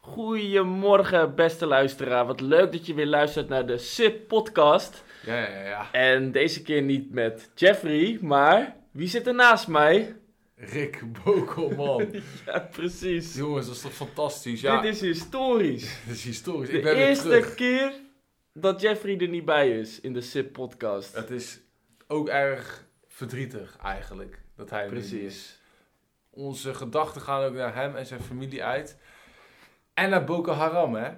[0.00, 2.26] Goedemorgen, beste luisteraar.
[2.26, 5.04] Wat leuk dat je weer luistert naar de SIP podcast.
[5.26, 5.86] Ja, ja, ja.
[5.92, 10.16] En deze keer niet met Jeffrey, maar wie zit er naast mij?
[10.70, 12.06] Rick Bokelman.
[12.46, 13.34] Ja, precies.
[13.34, 14.60] Jongens, dat is toch fantastisch?
[14.60, 15.98] Ja, Dit is historisch.
[16.06, 16.70] dit is historisch.
[16.70, 17.92] De ik ben eerste keer
[18.52, 21.14] dat Jeffrey er niet bij is in de SIP podcast.
[21.14, 21.60] Het is
[22.06, 25.10] ook erg verdrietig eigenlijk dat hij er niet is.
[25.10, 25.60] Precies.
[26.30, 28.96] Onze gedachten gaan ook naar hem en zijn familie uit.
[29.94, 31.10] En naar Boko Haram, hè?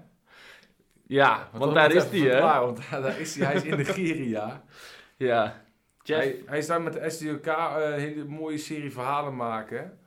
[1.07, 2.41] Ja, want daar is hij, hè?
[2.41, 3.47] Want daar, daar is hij.
[3.47, 4.65] Hij is in Nigeria.
[5.17, 5.64] Ja.
[6.05, 9.99] Jeff, Hij, hij is daar met de SDOK eh, een hele mooie serie verhalen maken.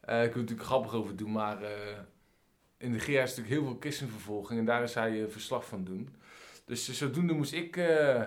[0.00, 1.70] Eh ik wil er natuurlijk grappig over doen, maar eh,
[2.78, 6.08] in Nigeria is natuurlijk heel veel christenvervolging en daar is hij eh, verslag van doen.
[6.64, 8.22] Dus eh, zodoende moest ik eh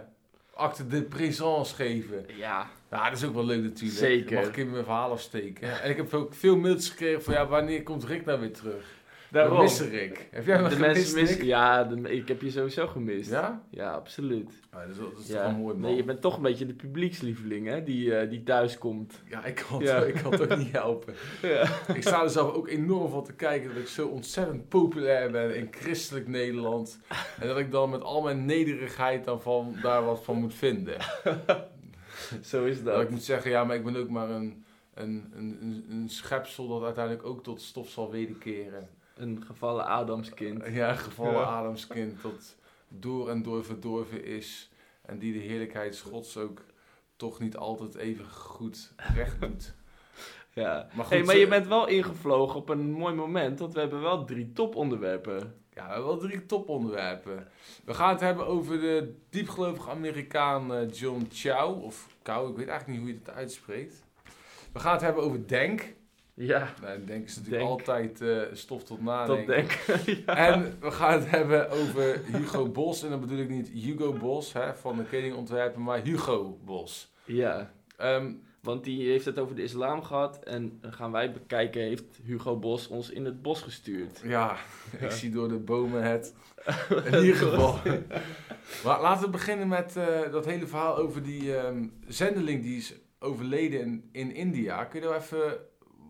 [0.53, 2.25] acte de présence geven.
[2.37, 3.99] ja, Ja, dat is ook wel leuk natuurlijk.
[3.99, 4.35] Zeker.
[4.35, 5.81] Mag ik in mijn verhaal afsteken.
[5.81, 8.94] En ik heb ook veel mailtjes gekregen van ja, wanneer komt Rick nou weer terug?
[9.35, 9.57] Daarom.
[9.57, 10.27] We missen Rick.
[10.31, 11.45] Heb jij me De gemist, mensen missen...
[11.45, 13.29] Ja, de- ik heb je sowieso gemist.
[13.29, 13.63] Ja?
[13.69, 14.53] Ja, absoluut.
[14.71, 15.33] Ja, dat is, dat is Ja.
[15.43, 15.81] toch wel mooi, man.
[15.89, 17.83] Nee, je bent toch een beetje de publiekslieveling, hè?
[17.83, 19.21] Die, eh, die thuis komt.
[19.29, 19.99] Ja, ik kan, Ja.
[19.99, 21.13] Het, ik kan het ook niet helpen.
[21.41, 21.67] Ja.
[21.93, 25.55] Ik sta er zelf ook enorm van te kijken dat ik zo ontzettend populair ben
[25.55, 26.99] in christelijk Nederland.
[27.39, 30.95] En dat ik dan met al mijn nederigheid dan van, daar wat van moet vinden.
[32.43, 33.01] Zo is Dat dat.
[33.03, 36.67] ik moet zeggen, ja, maar ik ben ook maar een, een, een, een, een schepsel
[36.67, 38.89] dat uiteindelijk ook tot stof zal wederkeren.
[39.15, 40.65] Een gevallen Adamskind.
[40.65, 41.43] Ja, een gevallen Ja.
[41.43, 42.55] Adamskind dat
[42.87, 44.69] door en door verdorven is.
[45.01, 46.61] En die de heerlijkheid Gods ook
[47.15, 49.73] toch niet altijd even goed recht doet.
[50.53, 50.87] Ja.
[50.93, 53.79] Maar goed, hey, maar je eh, bent wel ingevlogen op een mooi moment, want we
[53.79, 55.55] hebben wel drie toponderwerpen.
[55.73, 57.47] Ja, we hebben wel drie toponderwerpen.
[57.85, 61.83] We gaan het hebben over de diepgelovige Amerikaan eh, John Chow.
[61.83, 64.03] Of Chow, ik weet eigenlijk niet hoe je het uitspreekt.
[64.73, 65.95] We gaan het hebben over Denk.
[66.37, 67.69] Ja, Nou, Denk is natuurlijk Denk.
[67.79, 69.45] altijd eh, stof tot tot nadenken.
[69.47, 70.15] denken.
[70.25, 70.35] ja.
[70.35, 73.03] En we gaan het hebben over Hugo Bos.
[73.03, 77.11] En dan bedoel ik niet Hugo Bos hè, van de kledingontwerper, maar Hugo Bos.
[77.25, 78.31] ja, Ehm,
[78.61, 82.57] want die heeft het over de islam gehad en dan gaan wij bekijken, heeft Hugo
[82.59, 84.21] Bos ons in het bos gestuurd.
[84.23, 84.55] ja,
[84.99, 86.33] ik zie door de bomen het.
[87.35, 87.79] Geval.
[88.83, 92.93] Maar laten we beginnen met eh, dat hele verhaal over die ehm, zendeling die is
[93.19, 94.83] overleden in, in India.
[94.83, 95.57] Kun je daar even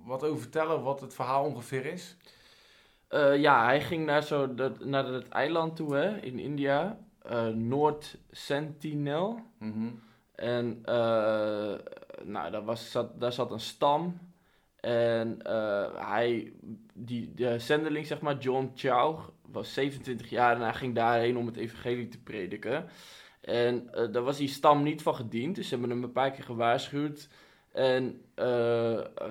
[0.05, 2.15] wat over vertellen, wat het verhaal ongeveer is?
[3.07, 6.97] Eh, ja, hij ging naar, zo dat, naar het eiland toe, hè, in India.
[7.21, 9.39] eh Noord Sentinel.
[9.59, 9.89] Mhm.
[10.35, 11.75] En eh,
[12.23, 14.19] nou, daar, was, zat, daar zat een stam.
[14.79, 15.39] En
[15.95, 16.53] hij,
[16.93, 21.45] die, de zendeling, zeg maar, John Chow, was 27 jaar en hij ging daarheen om
[21.45, 22.85] het evangelie te prediken.
[23.41, 26.43] En daar was die stam niet van gediend, dus ze hebben hem een paar keer
[26.43, 27.29] gewaarschuwd.
[27.75, 28.45] En eh,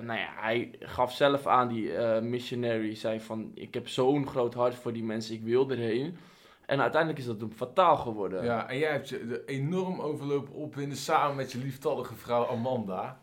[0.01, 4.53] nou ja, hij gaf zelf aan, die eh, missionary, zei van, ik heb zo'n groot
[4.53, 6.17] hart voor die mensen, ik wil erheen.
[6.65, 8.43] En uiteindelijk is dat hem fataal geworden.
[8.43, 13.19] Ja, en jij hebt je enorm overlopen opwinden samen met je lieftallige vrouw Amanda.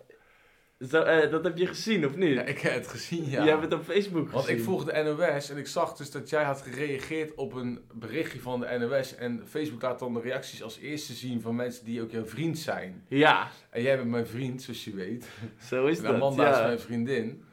[0.90, 2.34] Zo, eh, dat heb je gezien, of niet?
[2.34, 3.44] Ja, ik heb het gezien, ja.
[3.44, 4.32] Je hebt het op Facebook gezien.
[4.32, 7.80] Want ik volg de NOS en ik zag dus dat jij had gereageerd op een
[7.92, 9.14] berichtje van de NOS.
[9.14, 12.58] En Facebook laat dan de reacties als eerste zien van mensen die ook jouw vriend
[12.58, 13.04] zijn.
[13.08, 15.28] Ja, En jij bent mijn vriend, zoals je weet.
[15.68, 16.14] zo is En dat.
[16.14, 16.66] Amanda is ja.
[16.66, 17.44] mijn vriendin.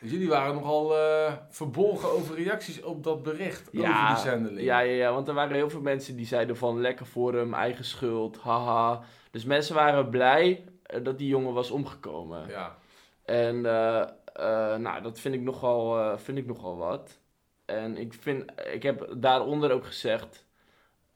[0.00, 4.66] Dus jullie waren nogal eh, verbolgen over reacties op dat bericht over die zendeling.
[4.66, 7.54] Ja, ja, ja, want er waren heel veel mensen die zeiden van lekker voor hem,
[7.54, 9.00] eigen schuld, haha.
[9.30, 10.64] Dus mensen waren blij
[11.02, 12.48] dat die jongen was omgekomen.
[12.48, 12.76] Ja.
[13.24, 14.00] En eh,
[14.32, 17.18] eh, nou, dat vind ik, nogal, eh, vind ik nogal wat.
[17.64, 20.46] En ik, vind, ik heb daaronder ook gezegd...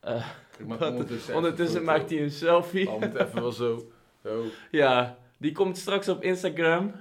[0.01, 0.27] eh,
[0.59, 2.89] Ik maak ondertussen, ondertussen maakt hij een selfie.
[2.91, 3.93] Oh, moet even wel zo.
[4.23, 4.45] zo.
[4.71, 6.93] Ja, die komt straks op Instagram.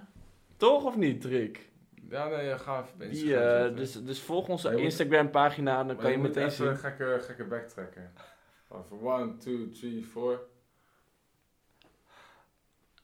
[0.57, 1.67] Toch of niet, Rick?
[2.09, 3.75] Ja, nee, ga even Die, Instagram eh, zetten.
[3.75, 6.77] dus, dus volg onze Maar je moet- Instagram pagina, dan kan je meteen even zien.
[6.77, 8.11] gekke, gekke backtracken.
[8.71, 10.39] Even 1, 2, 3, 4.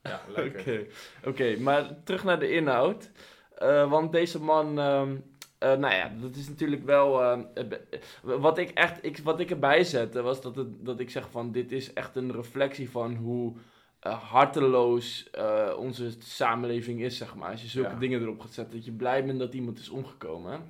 [0.09, 0.59] Ja, lekker.
[0.61, 0.85] Oké,
[1.29, 3.11] oké, maar terug naar de inhoud.
[3.57, 5.15] Eh, want deze man, ehm,
[5.57, 7.23] eh, nou ja, dat is natuurlijk wel.
[7.23, 7.63] eh,
[8.21, 11.51] wat ik echt, ik, wat ik erbij zette, was dat, het, dat ik zeg van:
[11.51, 13.53] dit is echt een reflectie van hoe
[14.19, 15.29] harteloos
[15.77, 17.51] onze samenleving is, zeg maar.
[17.51, 17.99] Als je zulke Ja.
[17.99, 20.61] dingen erop gaat zetten, dat je blij bent dat iemand is omgekomen.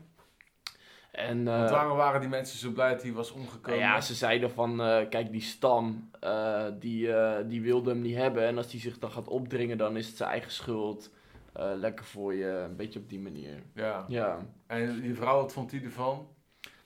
[1.15, 3.79] En, eh, Want waarom waren die mensen zo blij dat hij was omgekomen?
[3.79, 8.01] nou ja, ze zeiden van, eh, kijk, die stam, eh, die, eh, die wilde hem
[8.01, 8.43] niet hebben.
[8.45, 11.11] En als hij zich dan gaat opdringen, dan is het zijn eigen schuld.
[11.53, 13.63] eh, lekker voor je, een beetje op die manier.
[13.73, 14.05] Ja.
[14.07, 14.45] Ja.
[14.67, 16.27] En die vrouw, wat vond die ervan?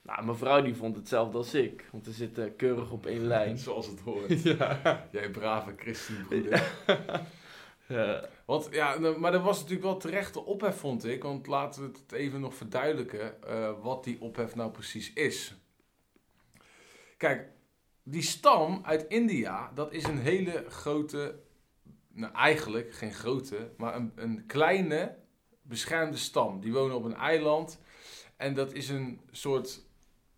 [0.02, 1.88] Nou, mijn vrouw die vond hetzelfde als ik.
[1.92, 3.58] Want we zitten keurig op één lijn.
[3.68, 4.42] Zoals het hoort.
[4.58, 5.06] ja.
[5.10, 6.62] Jij brave christenbroeder.
[6.86, 6.96] ja.
[8.44, 11.22] Want ja, nou, maar er was natuurlijk wel terechte ophef, vond ik.
[11.22, 15.54] Want laten we het even nog verduidelijken eh, wat die ophef nou precies is.
[17.16, 17.48] Kijk,
[18.02, 21.40] die stam uit India, dat is een hele grote,
[22.08, 25.16] nou eigenlijk geen grote, maar een, een kleine
[25.62, 26.60] beschermde stam.
[26.60, 27.80] Die wonen op een eiland
[28.36, 29.82] en dat is een soort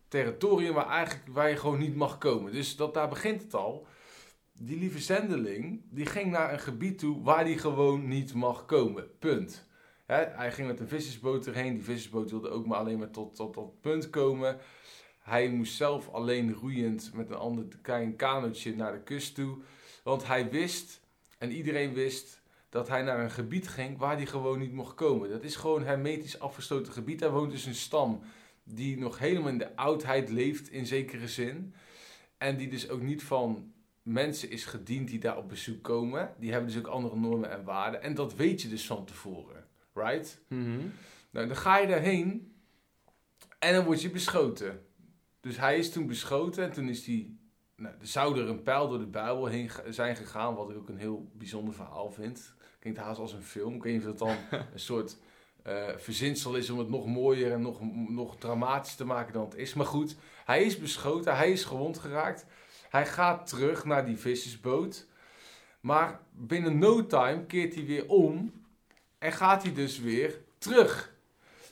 [0.08, 2.52] territorium waar, eigenlijk, waar je gewoon niet mag komen.
[2.52, 3.87] Dus dat, daar begint het al.
[4.64, 9.19] Die lieve zendeling, die ging naar een gebied toe waar hij gewoon niet mag komen.
[9.19, 9.67] Punt.
[10.06, 11.75] Hij ging met een vissersboot erheen.
[11.75, 14.59] Die vissersboot wilde ook maar alleen maar tot, tot, tot punt komen.
[15.19, 19.59] Hij moest zelf alleen roeiend met een ander klein kanootje naar de kust toe.
[20.05, 21.00] Want hij wist,
[21.38, 25.31] en iedereen wist, dat hij naar een gebied ging waar hij gewoon niet mocht komen.
[25.31, 27.19] Dat is gewoon hermetisch afgesloten gebied.
[27.19, 28.20] Daar woont dus een stam
[28.64, 31.75] die nog helemaal in de oudheid leeft in zekere zin.
[32.38, 33.71] En die dus ook niet van
[34.02, 36.34] mensen is gediend die daar op bezoek komen.
[36.38, 38.02] Die hebben dus ook andere normen en waarden.
[38.02, 39.64] En dat weet je dus van tevoren.
[39.94, 40.40] Right?
[40.49, 40.81] Mhm.
[41.31, 42.54] Nou, dan ga je daarheen
[43.58, 44.87] en dan word je beschoten.
[45.40, 47.31] Dus hij is toen beschoten en toen is hij...
[47.76, 50.88] Nou, er zou er een pijl door de Bijbel heen zijn gegaan, wat ik ook
[50.88, 52.54] een heel bijzonder verhaal vind.
[52.78, 53.75] Klinkt haast als een film.
[53.75, 54.37] Ik weet niet of dat dan
[54.72, 55.16] een soort
[55.62, 59.54] eh, verzinsel is om het nog mooier en nog, nog dramatischer te maken dan het
[59.54, 59.75] is.
[59.75, 62.46] Maar goed, hij is beschoten, hij is gewond geraakt.
[62.92, 65.06] Hij gaat terug naar die vissersboot.
[65.80, 68.52] Maar binnen no time keert hij weer om
[69.18, 71.14] en gaat hij dus weer terug.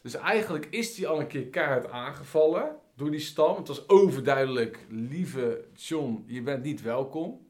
[0.03, 3.57] Dus eigenlijk is hij al een keer keihard aangevallen door die stam.
[3.57, 7.49] Het was overduidelijk, lieve John, je bent niet welkom.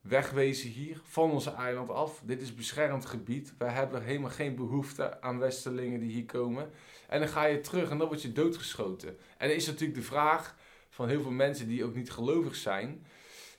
[0.00, 2.22] Wegwezen hier, van onze eiland af.
[2.24, 3.54] Dit is beschermd gebied.
[3.58, 6.70] Wij hebben helemaal geen behoefte aan westerlingen die hier komen.
[7.08, 9.08] En dan ga je terug en dan word je doodgeschoten.
[9.38, 10.56] En dan is natuurlijk de vraag
[10.92, 13.06] van heel veel mensen die ook niet gelovig zijn.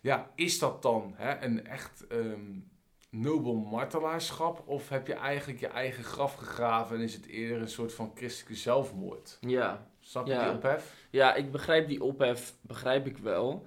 [0.01, 2.59] Ja, is dat dan hè, een echt ehm,
[3.09, 4.63] nobel martelaarschap?
[4.65, 8.11] Of heb je eigenlijk je eigen graf gegraven en is het eerder een soort van
[8.15, 9.37] christelijke zelfmoord?
[9.41, 9.87] Ja.
[9.99, 10.47] Snap je Ja.
[10.47, 11.07] die ophef?
[11.09, 13.65] ja, ik begrijp die ophef, begrijp ik wel.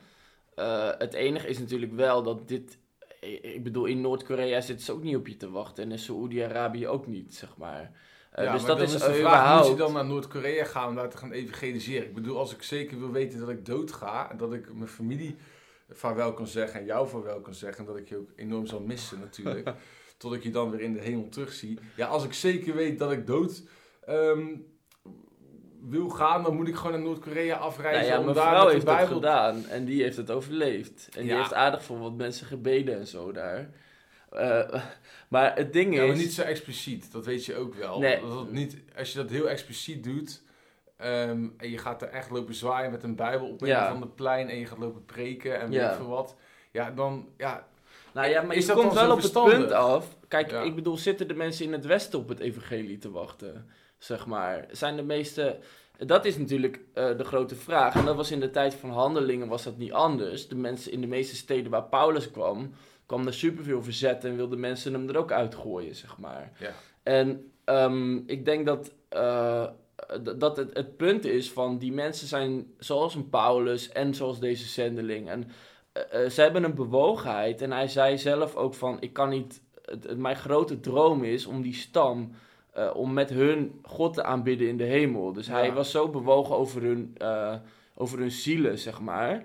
[0.55, 2.79] Eh, het enige is natuurlijk wel dat dit...
[3.21, 5.85] Ik ik bedoel, in Noord-Korea zitten ze ook niet op je te wachten.
[5.85, 7.91] En in Saoedi-Arabië ook niet, zeg maar.
[8.37, 9.69] Eh, ja, dus maar dat is, is de vraag, überhaupt...
[9.69, 12.07] moet je dan naar Noord-Korea gaan om daar te gaan evangeliseren?
[12.07, 14.89] Ik bedoel, als ik zeker wil weten dat ik dood ga en dat ik mijn
[14.89, 15.37] familie
[15.91, 18.81] vaarwel kan zeggen en jou vaarwel kan zeggen en dat ik je ook enorm zal
[18.81, 19.73] missen natuurlijk,
[20.17, 21.79] tot ik je dan weer in de hemel terugzie.
[21.95, 23.63] Ja, als ik zeker weet dat ik dood
[24.05, 24.47] ehm,
[25.81, 28.87] wil gaan, dan moet ik gewoon naar Noord-Korea Nou afreizen ja, om mijn vrouw heeft
[28.87, 29.15] dat Bijbel...
[29.15, 31.09] gedaan en die heeft het overleefd.
[31.13, 31.39] En die Ja.
[31.39, 33.71] heeft aardig voor wat mensen gebeden en zo daar.
[34.37, 34.83] Eh,
[35.29, 36.09] maar het ding Ja, is...
[36.09, 37.99] maar niet zo expliciet, dat weet je ook wel.
[37.99, 38.21] Nee.
[38.21, 40.43] Dat niet, als je dat heel expliciet doet
[40.97, 43.89] ehm, en je gaat er echt lopen zwaaien met een Bijbel op een Ja.
[43.91, 46.37] van de plein en je gaat lopen preken en weet veel wat,
[46.71, 47.67] ja, dan, ja,
[48.13, 50.17] Nou ja, maar Is je dat komt wel op het punt af.
[50.29, 53.71] Kijk, ik bedoel, zitten de mensen in het Westen op het evangelie te wachten?
[53.99, 54.67] Zeg maar.
[54.71, 55.59] Zijn de meeste...
[55.99, 57.95] Dat is natuurlijk eh, de grote vraag.
[57.95, 60.49] En dat was in de tijd van handelingen was dat niet anders.
[60.49, 62.73] De mensen in de meeste steden waar Paulus kwam,
[63.07, 66.53] kwam er superveel verzet en wilden mensen hem er ook uitgooien, zeg maar.
[66.59, 66.71] ja.
[67.03, 69.67] En ehm, ik denk dat, eh,
[70.37, 74.67] dat het, het punt is van die mensen zijn zoals een Paulus en zoals deze
[74.67, 75.29] zendeling.
[75.29, 75.49] En
[75.93, 77.63] eh, eh, ze hebben een bewogenheid.
[77.63, 79.61] En hij zei zelf ook van, ik kan niet...
[79.85, 82.31] Het, het- mijn grote droom is om die stam...
[82.95, 85.33] om met hun God te aanbidden in de hemel.
[85.33, 87.17] Dus hij was zo bewogen over hun,
[87.95, 89.43] over hun zielen, zeg maar.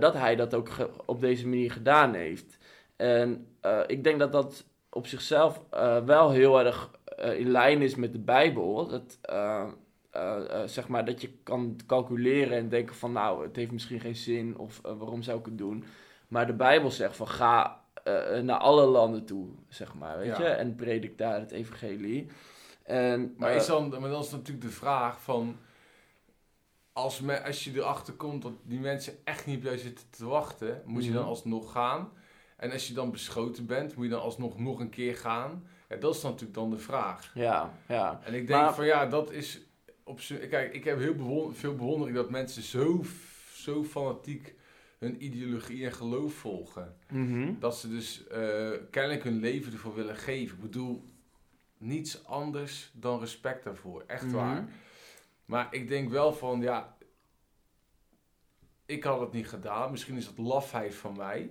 [0.00, 0.68] dat hij dat ook
[1.06, 2.58] op deze manier gedaan heeft.
[2.96, 7.82] En eh, ik denk dat dat op zichzelf eh, wel heel erg eh, in lijn
[7.82, 8.88] is met de Bijbel.
[8.88, 9.18] Dat,
[10.70, 14.58] zeg maar, dat je kan calculeren en denken van nou, het heeft misschien geen zin
[14.58, 15.84] of waarom zou ik het doen.
[16.28, 17.82] Maar de Bijbel zegt van ga
[18.42, 20.38] naar alle landen toe, zeg maar, weet Ja.
[20.42, 20.48] je.
[20.48, 22.26] En predik daar het evangelie.
[22.82, 25.56] En, Maar, is dan, maar dan is natuurlijk de vraag van,
[26.92, 30.82] als, me, als je erachter komt dat die mensen echt niet jou zitten te wachten,
[30.84, 31.28] moet je dan Mhm.
[31.30, 32.08] alsnog gaan?
[32.56, 35.66] En als je dan beschoten bent, moet je dan alsnog nog een keer gaan?
[35.88, 37.30] Ja, dat is dan natuurlijk dan de vraag.
[37.34, 38.20] ja, ja.
[38.24, 39.60] En ik denk Maar- van ja, dat is
[40.04, 40.20] op
[40.50, 43.04] Kijk, ik heb heel veel bewondering dat mensen zo,
[43.54, 44.54] zo fanatiek
[44.98, 46.96] hun ideologie en geloof volgen.
[47.10, 47.54] Mhm.
[47.58, 50.56] Dat ze dus eh, kennelijk hun leven ervoor willen geven.
[50.56, 51.08] Ik bedoel,
[51.78, 54.04] niets anders dan respect daarvoor.
[54.06, 54.34] Echt Mhm.
[54.34, 54.68] waar.
[55.44, 56.96] Maar ik denk wel van, ja,
[58.86, 59.90] ik had het niet gedaan.
[59.90, 61.50] Misschien is het lafheid van mij.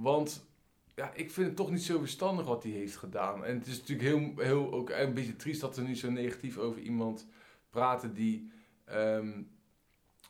[0.00, 0.46] Want
[0.94, 3.44] ja, ik vind het toch niet zo verstandig wat hij heeft gedaan.
[3.44, 6.58] En het is natuurlijk heel, heel ook een beetje triest dat we nu zo negatief
[6.58, 7.26] over iemand
[7.70, 8.50] praten die
[8.84, 9.42] ehm,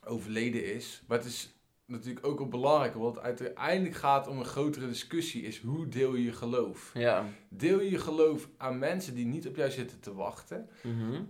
[0.05, 1.03] overleden is.
[1.07, 1.55] Maar het is
[1.87, 6.15] natuurlijk ook wel belangrijk, want het uiteindelijk gaat om een grotere discussie, is hoe deel
[6.15, 6.91] je je geloof?
[6.95, 7.27] Ja.
[7.49, 10.69] Deel je je geloof aan mensen die niet op jou zitten te wachten?
[10.83, 11.23] Mhm.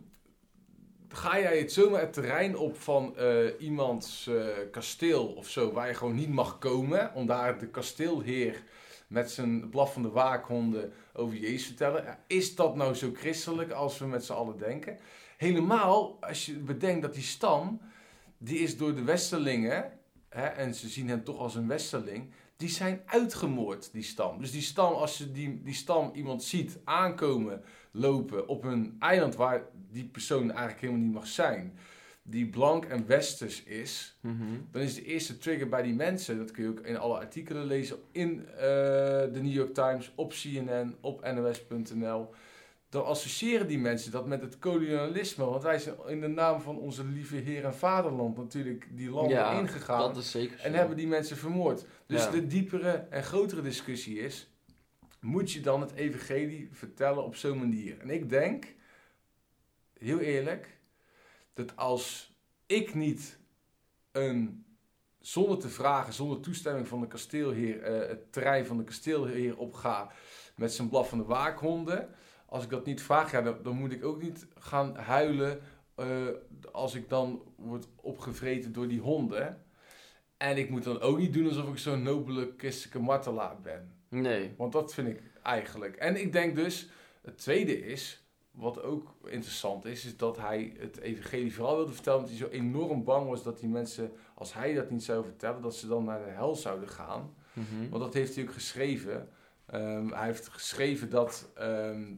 [1.12, 5.88] Ga jij het zomaar het terrein op van eh, iemands eh, kasteel of zo, waar
[5.88, 8.62] je gewoon niet mag komen, om daar de kasteelheer
[9.06, 12.18] met zijn blaffende waakhonden over Jezus te vertellen?
[12.26, 14.98] Is dat nou zo christelijk als we met z'n allen denken?
[15.36, 17.80] Helemaal als je bedenkt dat die stam,
[18.38, 19.92] die is door de Westerlingen,
[20.28, 24.38] hè, en ze zien hem toch als een Westerling, die zijn uitgemoord, die stam.
[24.38, 29.34] Dus die stam, als je die, die stam iemand ziet aankomen, lopen op een eiland
[29.36, 31.78] waar die persoon eigenlijk helemaal niet mag zijn,
[32.22, 34.42] die blank en westers is, Mhm.
[34.70, 37.64] dan is de eerste trigger bij die mensen, dat kun je ook in alle artikelen
[37.64, 38.56] lezen, in eh,
[39.32, 42.30] de New York Times, op CNN, op NOS.nl.
[42.88, 45.44] Dan associëren die mensen dat met het kolonialisme.
[45.44, 49.36] Want wij zijn in de naam van onze lieve Heer en Vaderland natuurlijk die landen
[49.36, 50.00] Ja, ingegaan.
[50.00, 50.64] Dat is zeker zo.
[50.66, 51.84] En hebben die mensen vermoord.
[52.10, 52.30] Dus Ja.
[52.30, 54.50] de diepere en grotere discussie is:
[55.20, 58.00] moet je dan het evangelie vertellen op zo'n manier?
[58.00, 58.74] En ik denk,
[59.98, 60.78] heel eerlijk,
[61.54, 62.34] dat als
[62.66, 63.38] ik niet
[64.12, 64.64] een,
[65.18, 70.10] zonder te vragen, zonder toestemming van de kasteelheer, eh, het terrein van de kasteelheer opga
[70.56, 72.08] met zijn blaffende waakhonden.
[72.46, 75.60] Als ik dat niet vraag, ja, dan, dan moet ik ook niet gaan huilen
[75.94, 76.26] eh,
[76.72, 79.64] als ik dan word opgevreten door die honden.
[80.40, 83.92] En ik moet dan ook niet doen alsof ik zo'n nobele christelijke martelaar ben.
[84.08, 84.54] Nee.
[84.56, 85.96] Want dat vind ik eigenlijk.
[85.96, 86.88] En ik denk dus,
[87.22, 92.18] het tweede is, wat ook interessant is, is dat hij het evangelie vooral wilde vertellen,
[92.18, 95.62] omdat hij zo enorm bang was dat die mensen, als hij dat niet zou vertellen,
[95.62, 97.34] dat ze dan naar de hel zouden gaan.
[97.52, 97.88] Mhm.
[97.90, 99.28] Want dat heeft hij ook geschreven.
[99.66, 102.12] Ehm, hij heeft geschreven dat ehm,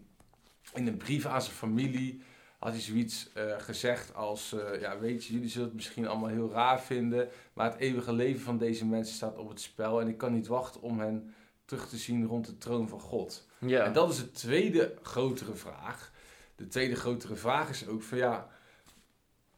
[0.75, 2.23] in een brief aan zijn familie
[2.63, 6.29] had hij zoiets eh, gezegd als, eh, ja weet je, jullie zullen het misschien allemaal
[6.29, 10.09] heel raar vinden, maar het eeuwige leven van deze mensen staat op het spel en
[10.09, 13.47] ik kan niet wachten om hen terug te zien rond de troon van God.
[13.59, 13.85] Ja.
[13.85, 16.13] En dat is de tweede grotere vraag.
[16.57, 18.49] De tweede grotere vraag is ook van ja,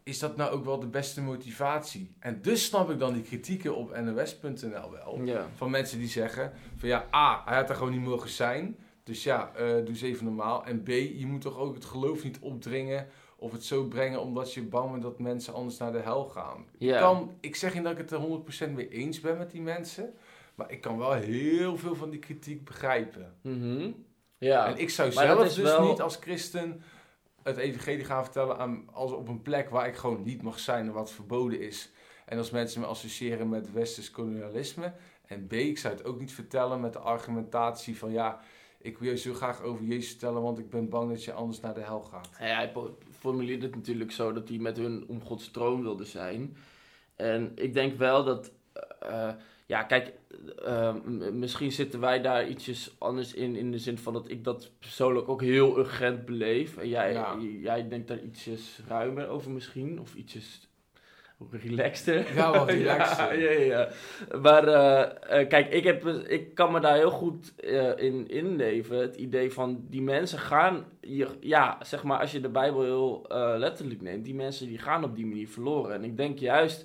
[0.03, 2.17] is dat nou ook wel de beste motivatie?
[2.19, 5.21] En dus snap ik dan die kritieken op nos.nl wel.
[5.25, 5.47] ja.
[5.57, 8.77] Van mensen die zeggen van ja, A, hij had er gewoon niet mogen zijn.
[9.05, 10.65] Dus ja, eh, doe eens even normaal.
[10.65, 13.07] En B, je moet toch ook het geloof niet opdringen
[13.37, 16.67] of het zo brengen omdat je bang bent dat mensen anders naar de hel gaan.
[16.79, 19.63] Ik, kan, ik zeg niet dat ik het er 100% mee eens ben met die
[19.63, 20.15] mensen.
[20.55, 23.35] Maar ik kan wel heel veel van die kritiek begrijpen.
[23.41, 23.91] Mhm.
[24.39, 24.67] Ja.
[24.67, 26.83] En ik zou Maar zelf dus wel- niet als christen
[27.43, 30.87] het evangelie gaan vertellen aan, als op een plek waar ik gewoon niet mag zijn
[30.87, 31.93] en wat verboden is.
[32.27, 34.93] En als mensen me associëren met westers kolonialisme.
[35.27, 38.41] En B, ik zou het ook niet vertellen met de argumentatie van ja,
[38.85, 41.61] ik wil je zo graag over Jezus vertellen, want ik ben bang dat je anders
[41.61, 42.29] naar de hel gaat.
[42.39, 42.73] Ja, hij
[43.19, 46.57] formuleerde het natuurlijk zo dat hij met hun om Gods troon wilde zijn.
[47.17, 48.53] En ik denk wel dat,
[49.01, 49.31] eh,
[49.67, 50.13] ja, kijk,
[50.65, 50.95] eh,
[51.33, 55.29] misschien zitten wij daar ietsjes anders in, in de zin van dat ik dat persoonlijk
[55.29, 56.77] ook heel urgent beleef.
[56.77, 57.39] En jij, Ja.
[57.61, 60.69] jij denkt daar ietsjes ruimer over misschien, of ietsjes
[61.51, 62.27] relaxter.
[62.37, 63.41] Ja, wat relaxter.
[63.41, 63.89] ja, ja, ja.
[64.41, 68.99] Maar eh, eh, kijk, ik, heb, ik kan me daar heel goed eh, in inleven.
[68.99, 73.27] Het idee van die mensen gaan, je, ja, zeg maar, als je de Bijbel heel
[73.59, 75.95] letterlijk neemt, die mensen die gaan op die manier verloren.
[75.95, 76.85] En ik denk juist,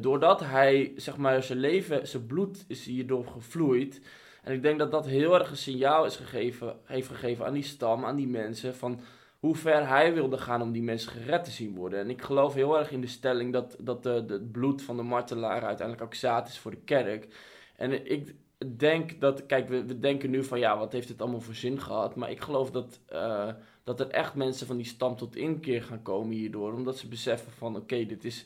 [0.00, 4.00] doordat hij, zeg maar, zijn leven, zijn bloed is hierdoor gevloeid.
[4.42, 7.62] En ik denk dat dat heel erg een signaal is gegeven, heeft gegeven aan die
[7.62, 9.00] stam, aan die mensen, van
[9.42, 11.98] hoe ver hij wilde gaan om die mensen gered te zien worden.
[11.98, 15.02] En ik geloof heel erg in de stelling dat, dat de, het bloed van de
[15.02, 17.28] martelaar uiteindelijk ook zaad is voor de kerk.
[17.76, 18.34] En ik
[18.78, 21.80] denk dat, kijk, we, we denken nu van ja, wat heeft het allemaal voor zin
[21.80, 22.16] gehad?
[22.16, 23.48] Maar ik geloof dat, eh,
[23.84, 26.72] dat er echt mensen van die stam tot inkeer gaan komen hierdoor.
[26.72, 28.44] Omdat ze beseffen van oké, dit is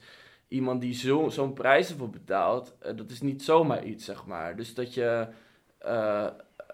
[0.49, 2.75] iemand die zo, zo'n prijs ervoor betaalt.
[2.79, 4.57] Eh, dat is niet zomaar iets, zeg maar.
[4.57, 5.27] Dus dat je.
[5.79, 6.27] eh,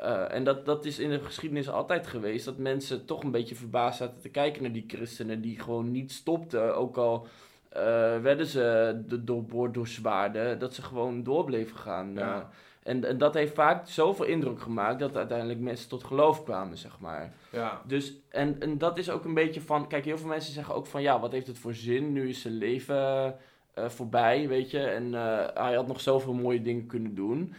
[0.02, 2.44] eh, en dat, dat is in de geschiedenis altijd geweest.
[2.44, 5.40] Dat mensen toch een beetje verbaasd zaten te kijken naar die christenen.
[5.40, 6.76] Die gewoon niet stopten.
[6.76, 7.26] Ook al
[7.68, 7.82] eh,
[8.21, 10.59] werden ze doorboord door zwaarden.
[10.59, 12.14] Dat ze gewoon door bleven gaan.
[12.14, 12.37] Ja.
[12.37, 12.44] Eh,
[12.82, 14.99] en, en dat heeft vaak zoveel indruk gemaakt.
[14.99, 17.32] Dat uiteindelijk mensen tot geloof kwamen, zeg maar.
[17.50, 19.88] Ja, Dus, en, en dat is ook een beetje van...
[19.88, 21.02] Kijk, heel veel mensen zeggen ook van...
[21.02, 22.12] Ja, wat heeft het voor zin?
[22.12, 23.37] Nu is zijn leven
[23.75, 24.80] voorbij, weet je.
[24.80, 25.12] En
[25.54, 27.54] hij had nog zoveel mooie dingen kunnen doen.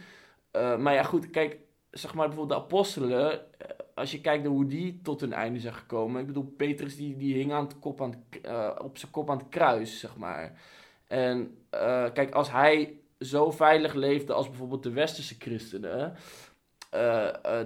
[0.52, 1.62] Maar ja, goed, kijk...
[1.94, 3.32] Zeg maar bijvoorbeeld de apostelen...
[3.32, 6.20] eh, als je kijkt naar hoe die tot hun einde zijn gekomen...
[6.20, 9.30] Ik bedoel, Petrus die, die hing aan het kop aan het, eh, op zijn kop
[9.30, 10.60] aan het kruis, zeg maar.
[11.06, 16.14] En eh, kijk, als hij zo veilig leefde als bijvoorbeeld de westerse christenen...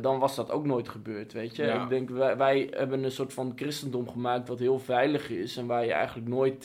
[0.00, 1.64] dan was dat ook nooit gebeurd, weet je.
[1.64, 1.82] Ja.
[1.82, 5.66] Ik denk, wij, wij hebben een soort van christendom gemaakt wat heel veilig is en
[5.66, 6.64] waar je eigenlijk nooit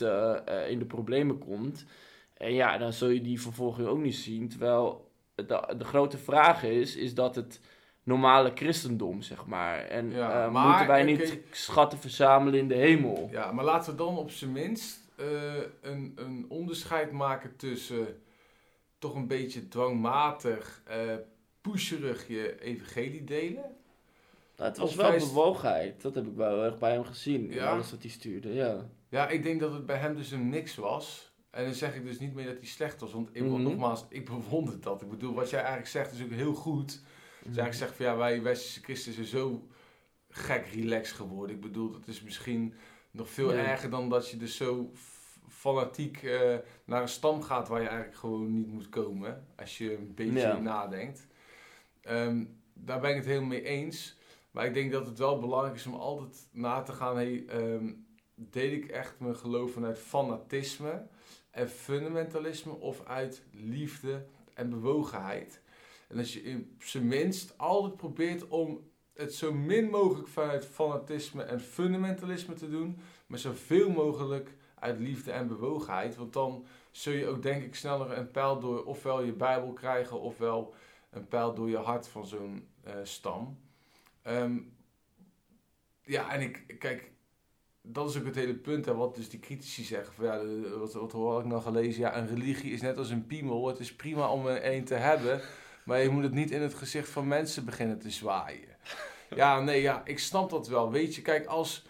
[0.68, 1.86] in de problemen komt.
[2.34, 4.48] En ja, dan zul je die vervolging ook niet zien.
[4.48, 5.03] Terwijl
[5.34, 7.60] de, de grote vraag is, is dat het
[8.02, 9.78] normale christendom, zeg maar.
[9.78, 11.10] En Ja, eh, maar, moeten wij oké.
[11.10, 13.28] niet schatten verzamelen in de hemel?
[13.30, 18.22] Ja, maar laten we dan op zijn minst eh, een, een onderscheid maken tussen
[18.98, 21.00] toch een beetje dwangmatig, eh
[21.60, 23.64] pusherig je evangelie delen.
[24.56, 27.04] Nou, het was Of wel hij is- bewogenheid, dat heb ik wel erg bij hem
[27.04, 27.50] gezien.
[27.50, 27.70] Ja?
[27.72, 28.86] Alles wat hij stuurde, ja.
[29.08, 31.32] Ja, ik denk dat het bij hem dus een mix was.
[31.54, 33.62] En dan zeg ik dus niet meer dat hij slecht was, want ik, Mhm.
[33.62, 35.02] nogmaals, ik bewonder dat.
[35.02, 36.86] Ik bedoel, wat jij eigenlijk zegt is ook heel goed.
[36.90, 39.68] Dus eigenlijk zegt van ja, wij westerse christenen zijn zo
[40.30, 41.56] gek relaxed geworden.
[41.56, 42.74] Ik bedoel, dat is misschien
[43.10, 44.90] nog veel erger dan dat je dus zo
[45.48, 49.46] fanatiek eh, naar een stam gaat waar je eigenlijk gewoon niet moet komen.
[49.56, 50.58] Als je een beetje Ja.
[50.58, 51.26] nadenkt.
[52.00, 54.16] Ehm, daar ben ik het helemaal mee eens.
[54.50, 57.16] Maar ik denk dat het wel belangrijk is om altijd na te gaan.
[57.16, 57.92] Hey, ehm,
[58.34, 61.06] deed ik echt mijn geloof vanuit fanatisme
[61.54, 65.60] en fundamentalisme of uit liefde en bewogenheid?
[66.08, 71.42] En als je in zijn minst altijd probeert om het zo min mogelijk vanuit fanatisme
[71.42, 76.16] en fundamentalisme te doen, maar zoveel mogelijk uit liefde en bewogenheid.
[76.16, 80.20] Want dan zul je ook denk ik sneller een pijl door ofwel je Bijbel krijgen,
[80.20, 80.74] ofwel
[81.10, 83.58] een pijl door je hart van zo'n eh, stam.
[84.22, 84.58] Ehm,
[86.02, 87.12] ja, en ik, kijk,
[87.86, 90.14] dat is ook het hele punt, hè, wat dus die critici zeggen.
[90.14, 90.40] Van, ja,
[90.78, 92.00] wat, wat hoor ik nou gelezen?
[92.00, 93.68] Ja, een religie is net als een piemel.
[93.68, 95.40] Het is prima om er een te hebben,
[95.84, 98.68] maar je moet het niet in het gezicht van mensen beginnen te zwaaien.
[99.34, 100.90] Ja, nee, ja, ik snap dat wel.
[100.90, 101.86] Weet je, kijk, als,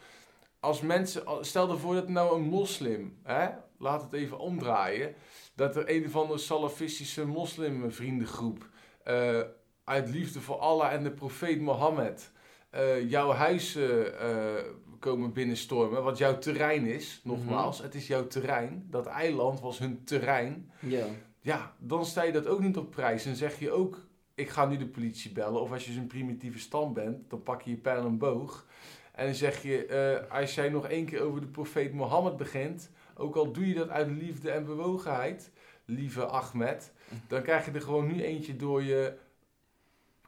[0.61, 3.49] als mensen, stel ervoor dat nou een moslim, hè,
[3.79, 5.15] laat het even omdraaien,
[5.55, 8.69] dat er een of andere salafistische moslimvriendengroep
[9.03, 9.41] eh,
[9.85, 12.33] uit liefde voor Allah en de profeet Mohammed
[12.71, 13.79] eh, jouw huis
[15.05, 20.05] komen binnenstormen, wat jouw terrein is, nogmaals, het is jouw terrein, dat eiland was hun
[20.05, 21.07] terrein, Ja.
[21.41, 24.67] ja, dan sta je dat ook niet op prijs en zeg je ook, ik ga
[24.67, 27.77] nu de politie bellen, of als je zo'n primitieve stam bent, dan pak je je
[27.77, 28.67] pijl en boog
[29.13, 32.91] en dan zeg je, eh, als jij nog één keer over de profeet Mohammed begint,
[33.15, 35.51] ook al doe je dat uit liefde en bewogenheid,
[35.85, 36.93] lieve Ahmed,
[37.29, 39.17] dan krijg je er gewoon nu eentje door je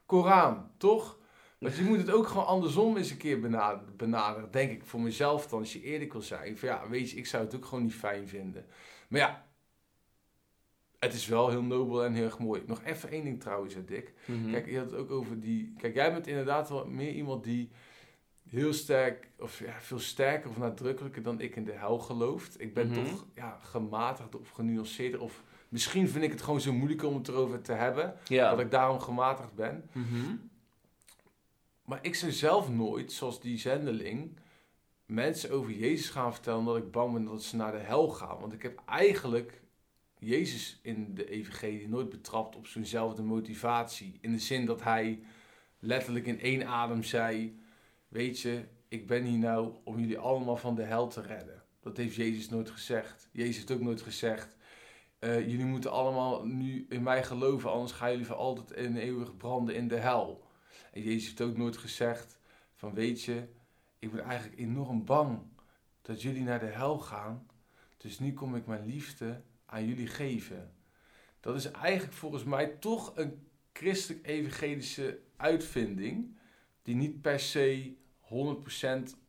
[0.06, 1.18] Koran, toch?
[1.58, 5.00] Want je moet het ook gewoon andersom eens een keer benaderen, benaderen denk ik voor
[5.00, 6.58] mezelf dan, als je eerlijk wil zijn.
[6.58, 8.66] Van ja, weet je, ik zou het ook gewoon niet fijn vinden.
[9.08, 9.46] Maar ja,
[10.98, 12.62] het is wel heel nobel en heel erg mooi.
[12.66, 14.12] Nog even één ding trouwens, hè, Dick.
[14.24, 14.50] Mhm.
[14.50, 15.74] Kijk, je had het ook over die...
[15.78, 17.70] Kijk, jij bent inderdaad wel meer iemand die
[18.48, 22.60] heel sterk, of ja, veel sterker of nadrukkelijker dan ik in de hel gelooft.
[22.60, 23.04] Ik ben Mhm.
[23.04, 25.20] toch ja, gematigd of genuanceerder.
[25.20, 28.50] Of misschien vind ik het gewoon zo moeilijk om het erover te hebben, ja.
[28.50, 29.88] dat ik daarom gematigd ben.
[29.92, 30.34] Mhm.
[31.86, 34.38] Maar ik zou zelf nooit, zoals die zendeling,
[35.06, 38.40] mensen over Jezus gaan vertellen dat ik bang ben dat ze naar de hel gaan.
[38.40, 39.62] Want ik heb eigenlijk
[40.18, 44.18] Jezus in de evangelie nooit betrapt op zo'nzelfde motivatie.
[44.20, 45.20] In de zin dat hij
[45.78, 47.60] letterlijk in één adem zei,
[48.08, 51.62] weet je, ik ben hier nou om jullie allemaal van de hel te redden.
[51.80, 53.28] Dat heeft Jezus nooit gezegd.
[53.32, 54.56] Jezus heeft ook nooit gezegd,
[55.18, 59.36] eh, jullie moeten allemaal nu in mij geloven, anders gaan jullie voor altijd en eeuwig
[59.36, 60.45] branden in de hel.
[60.96, 62.38] En Jezus heeft ook nooit gezegd
[62.74, 63.48] van weet je,
[63.98, 65.38] ik ben eigenlijk enorm bang
[66.02, 67.46] dat jullie naar de hel gaan.
[67.96, 70.74] Dus nu kom ik mijn liefde aan jullie geven.
[71.40, 76.36] Dat is eigenlijk volgens mij toch een christelijk-evangelische uitvinding.
[76.82, 78.26] Die niet per se 100%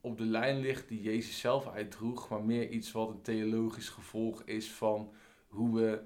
[0.01, 2.29] op de lijn ligt die Jezus zelf uitdroeg.
[2.29, 5.13] Maar meer iets wat een theologisch gevolg is van
[5.47, 6.01] hoe we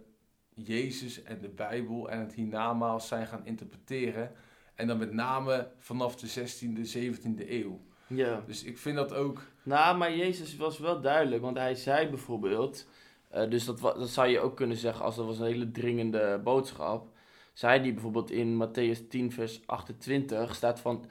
[0.53, 4.35] Jezus en de Bijbel en het hiernamaals zijn gaan interpreteren.
[4.81, 7.79] En dan met name vanaf de 16e, 17e eeuw.
[8.07, 8.43] ja.
[8.47, 9.41] Dus ik vind dat ook.
[9.63, 12.87] Nou, maar Jezus was wel duidelijk, want hij zei bijvoorbeeld,
[13.29, 16.41] eh, dus dat, dat zou je ook kunnen zeggen als dat was een hele dringende
[16.43, 17.07] boodschap.
[17.53, 21.05] Zei die bijvoorbeeld in Matthäus 10, vers 28, staat van,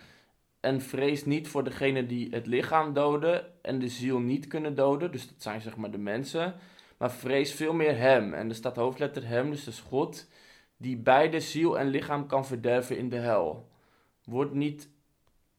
[0.61, 5.13] en vrees niet voor degene die het lichaam doden en de ziel niet kunnen doden,
[5.13, 6.55] dus dat zijn zeg maar de mensen,
[6.97, 8.35] maar vrees veel meer hem.
[8.35, 10.27] En er staat hoofdletter hem, dus dat is God,
[10.81, 13.69] die beide ziel en lichaam kan verderven in de hel.
[14.25, 14.89] Wordt niet,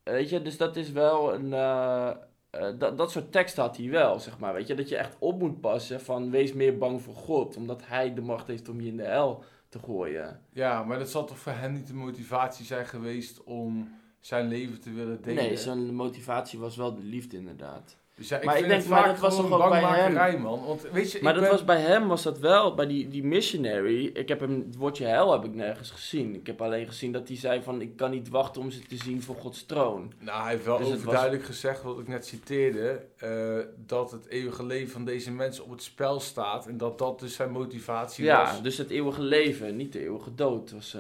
[0.04, 1.54] weet je, dus dat is wel een...
[1.54, 2.12] eh,
[2.50, 4.54] eh, dat, dat soort tekst had hij wel, zeg maar.
[4.54, 7.82] Weet je, dat je echt op moet passen van wees meer bang voor God, omdat
[7.86, 10.42] hij de macht heeft om je in de hel te gooien.
[10.50, 14.82] Ja, maar dat zal toch voor hem niet de motivatie zijn geweest om zijn leven
[14.82, 15.44] te willen delen?
[15.44, 17.98] Nee, zijn motivatie was wel de liefde, inderdaad.
[18.16, 20.38] Dus ja, ik Maar ik denk, het maar vaak dat was toch ook bij bangmakerij,
[20.40, 20.66] man.
[20.66, 21.52] Want weet je, Maar dat ben...
[21.52, 24.06] was bij hem was dat wel, bij die, die missionary.
[24.14, 26.36] Ik heb hem, het woordje hel heb ik nergens gezien.
[26.36, 28.96] Ik heb alleen gezien dat hij zei van, ik kan niet wachten om ze te
[28.96, 30.12] zien voor Gods troon.
[30.20, 34.66] Nou, hij heeft wel Dus overduidelijk gezegd, wat ik net citeerde, eh, dat het eeuwige
[34.66, 36.68] leven van deze mensen op het spel staat.
[36.68, 38.62] En dat dat dus zijn motivatie Ja, was.
[38.62, 40.96] dus het eeuwige leven, niet de eeuwige dood was.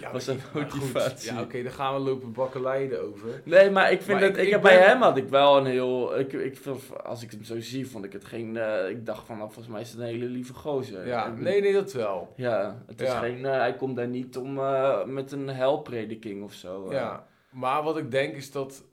[0.00, 1.32] Ja, was goed, motivatie.
[1.32, 3.28] Ja, oké, dan gaan we lopen bakkeleiden over.
[3.44, 5.28] Nee, maar ik vind Maar dat, ik- ik, ik heb ben- bij hem had ik
[5.28, 6.66] wel een heel, ik, ik,
[7.04, 9.72] als ik hem zo zie, vond ik het geen, eh, ik dacht van, nou, volgens
[9.74, 11.06] mij is het een hele lieve gozer.
[11.06, 12.32] Ja, Ik nee, nee, dat wel.
[12.36, 13.18] Ja, het is Ja.
[13.20, 16.92] geen, eh, hij komt daar niet om eh, met een helprediking of zo.
[16.92, 18.84] Ja, maar wat ik denk is dat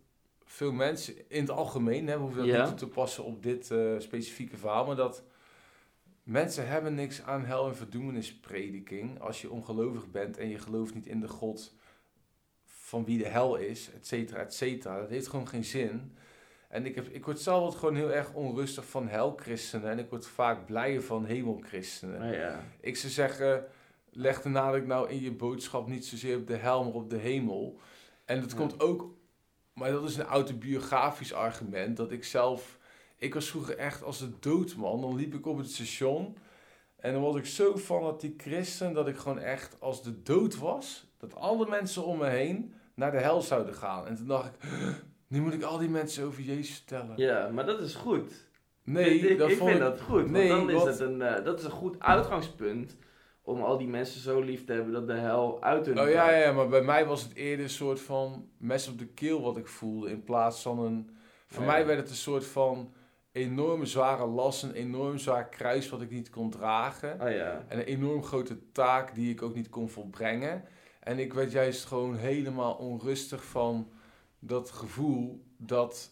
[0.45, 2.58] veel mensen in het algemeen, hè, we hoeven dat Ja.
[2.60, 5.24] niet toe te passen op dit specifieke verhaal, maar dat
[6.24, 11.06] mensen hebben niks aan hel- en verdoemenisprediking als je ongelovig bent en je gelooft niet
[11.08, 11.76] in de God
[12.65, 15.00] van wie de hel is, et cetera, et cetera.
[15.00, 16.15] Dat heeft gewoon geen zin.
[16.70, 20.10] En ik, heb, ik word zelf altijd gewoon heel erg onrustig van helchristenen en ik
[20.10, 22.20] word vaak blijer van hemelchristenen.
[22.20, 22.64] Nou ja.
[22.80, 23.66] Ik zou zeggen,
[24.12, 27.18] leg de nadruk nou in je boodschap niet zozeer op de hel, maar op de
[27.18, 27.80] hemel.
[28.26, 28.58] En dat Ja.
[28.58, 29.14] komt ook,
[29.74, 32.78] maar dat is een autobiografisch argument, dat ik zelf,
[33.18, 36.38] ik was vroeger echt als de doodman, dan liep ik op het station
[36.96, 41.08] en dan was ik zo fanatiek christen dat ik gewoon echt als de dood was,
[41.18, 44.08] dat alle mensen om me heen naar de hel zouden gaan.
[44.08, 44.70] En toen dacht ik,
[45.30, 47.13] nu moet ik al die mensen over Jezus vertellen.
[47.18, 48.48] ja, maar dat is goed.
[48.84, 49.88] Nee, ik, dat ik vond vind ik...
[49.88, 50.30] dat goed.
[50.30, 52.96] Nee, want dan is wat- het een, eh, dat is een goed uitgangspunt
[53.42, 56.22] om al die mensen zo lief te hebben dat de hel uit hun Oh ja,
[56.24, 56.30] gaat.
[56.32, 59.42] ja, ja, maar bij mij was het eerder een soort van mes op de keel
[59.42, 60.10] wat ik voelde.
[60.10, 61.10] In plaats van een.
[61.48, 61.72] Voor Ja.
[61.72, 62.94] mij werd het een soort van
[63.32, 67.22] enorme zware last, een enorm zwaar kruis wat ik niet kon dragen.
[67.22, 67.65] Oh ja.
[67.68, 70.63] En een enorm grote taak die ik ook niet kon volbrengen.
[71.00, 73.89] En ik werd juist gewoon helemaal onrustig van
[74.39, 76.12] dat gevoel dat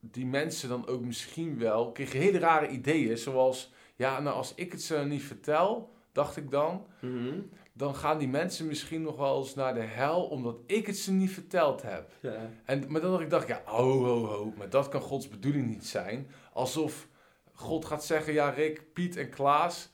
[0.00, 1.92] die mensen dan ook misschien wel.
[1.92, 3.72] Kreeg hele rare ideeën, zoals.
[3.96, 7.40] Ja, nou als ik het zo niet vertel, dacht ik dan Mhm.
[7.72, 11.12] dan gaan die mensen misschien nog wel eens naar de hel omdat ik het ze
[11.12, 12.12] niet verteld heb.
[12.20, 12.50] ja.
[12.64, 15.66] En, maar dan had ik dacht, ja, ho, ho, ho, maar dat kan Gods bedoeling
[15.68, 16.30] niet zijn.
[16.52, 17.08] Alsof
[17.52, 19.90] God gaat zeggen, ja Rick, Piet en Klaas,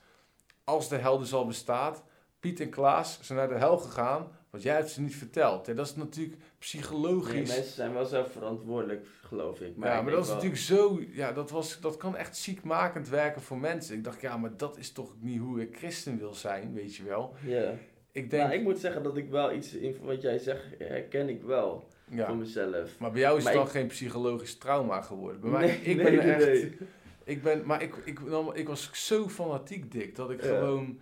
[0.63, 2.03] als de hel dus al bestaat,
[2.39, 5.67] Piet en Klaas zijn naar de hel gegaan, want jij hebt ze niet verteld.
[5.67, 7.55] En dat is natuurlijk Nee, psychologisch.
[7.55, 9.75] mensen zijn wel zelf verantwoordelijk, geloof ik.
[9.75, 12.37] Maar ja, ik maar dat is wel- natuurlijk zo, ja, dat, was, dat kan echt
[12.37, 13.95] ziekmakend werken voor mensen.
[13.95, 17.03] Ik dacht, ja, maar dat is toch niet hoe ik christen wil zijn, weet je
[17.03, 17.33] wel.
[17.45, 17.73] Ja.
[18.11, 21.29] Ik denk, Nou, ik moet zeggen dat ik wel iets in wat jij zegt, herken
[21.29, 22.25] ik wel ja.
[22.27, 22.99] voor mezelf.
[22.99, 25.41] Maar bij jou is Maar het dan ik- geen psychologisch trauma geworden.
[25.41, 26.73] Bij mij, Nee, ik nee, ben nee, echt.
[27.23, 30.47] Ik ben, maar ik, ik, dan, ik was zo fanatiek dik dat ik Ja.
[30.47, 30.99] gewoon.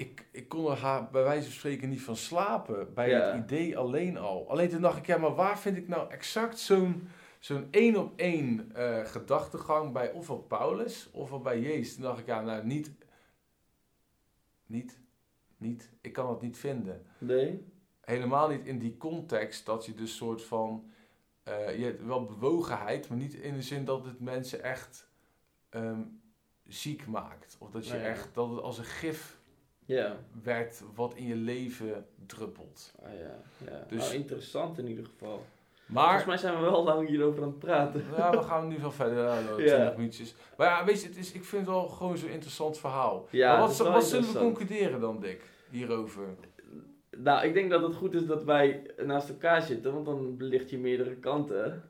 [0.00, 2.94] Ik, ik kon er haar bij wijze van spreken niet van slapen.
[2.94, 3.20] Bij Ja.
[3.32, 4.50] het idee alleen al.
[4.50, 7.08] Alleen toen dacht ik, ja, maar waar vind ik nou exact zo'n
[7.38, 8.72] zo'n één op één
[9.04, 11.94] gedachtegang bij ofwel Paulus ofwel bij Jezus?
[11.94, 12.90] Toen dacht ik, ja, nou niet.
[14.66, 14.98] Niet.
[15.56, 15.90] Niet.
[16.00, 17.64] Ik kan het niet vinden Nee?
[18.00, 20.90] helemaal niet in die context dat je dus soort van.
[21.42, 25.08] eh, je hebt wel bewogenheid, maar niet in de zin dat het mensen echt
[25.68, 26.00] ehm,
[26.66, 27.56] ziek maakt.
[27.58, 28.02] Of dat je Nee.
[28.02, 29.39] echt dat het als een gif
[29.94, 30.16] Ja.
[30.42, 32.94] werd wat in je leven druppelt.
[33.02, 33.70] Ah, ja.
[33.70, 33.84] ja.
[33.88, 35.44] Dus- Nou, interessant in ieder geval.
[35.86, 38.04] Maar Volgens mij zijn we wel lang hierover aan het praten.
[38.16, 39.24] ja, we gaan nu wel verder.
[39.24, 39.74] Ja, nog Ja.
[39.74, 40.34] 20 minuutjes.
[40.56, 43.26] Maar ja, weet je, het is, ik vind het wel gewoon zo'n interessant verhaal.
[43.30, 46.24] Ja, maar wat, wat zullen we concluderen dan, Dick, hierover?
[47.16, 50.70] Nou, ik denk dat het goed is dat wij naast elkaar zitten, want dan belicht
[50.70, 51.82] je meerdere kanten.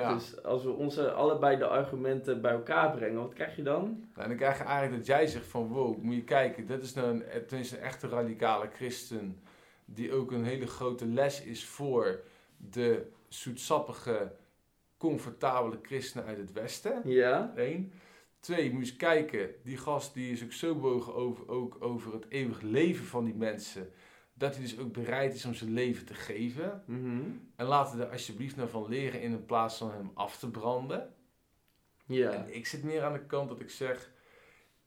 [0.00, 0.14] Ja.
[0.14, 4.04] Dus als we onze allebei de argumenten bij elkaar brengen, wat krijg je dan?
[4.14, 6.94] Nou, dan krijg je eigenlijk dat jij zegt van wow, moet je kijken, dit is
[6.94, 9.42] nou een, is een echte radicale christen
[9.84, 12.20] die ook een hele grote les is voor
[12.56, 14.32] de zoetsappige,
[14.96, 17.00] comfortabele christenen uit het Westen.
[17.04, 17.52] Ja?
[17.56, 17.92] Eén.
[18.40, 22.12] Twee, moet je eens kijken, die gast die is ook zo bogen over, ook over
[22.12, 23.90] het eeuwig leven van die mensen,
[24.34, 26.82] dat hij dus ook bereid is om zijn leven te geven.
[26.86, 27.20] Mhm.
[27.56, 31.14] En laten we er alsjeblieft naar van leren in plaats van hem af te branden.
[32.06, 32.30] Ja.
[32.30, 34.10] En ik zit meer aan de kant dat ik zeg,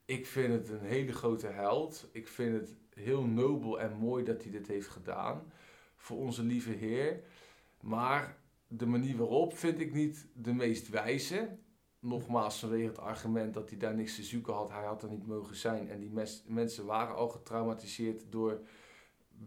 [0.05, 2.09] ik vind het een hele grote held.
[2.11, 5.51] Ik vind het heel nobel en mooi dat hij dit heeft gedaan
[5.95, 7.19] voor onze lieve Heer.
[7.81, 11.57] Maar de manier waarop vind ik niet de meest wijze.
[11.99, 14.69] Nogmaals, vanwege het argument dat hij daar niks te zoeken had.
[14.71, 15.89] Hij had er niet mogen zijn.
[15.89, 18.59] En die mes- mensen waren al getraumatiseerd door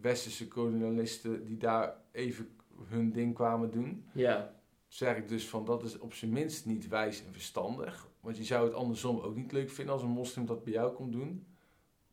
[0.00, 2.48] westerse kolonialisten die daar even
[2.88, 4.54] hun ding kwamen doen Ja.
[4.88, 8.08] zeg ik dus van dat is op zijn minst niet wijs en verstandig.
[8.20, 10.92] Want je zou het andersom ook niet leuk vinden als een moslim dat bij jou
[10.92, 11.46] komt doen.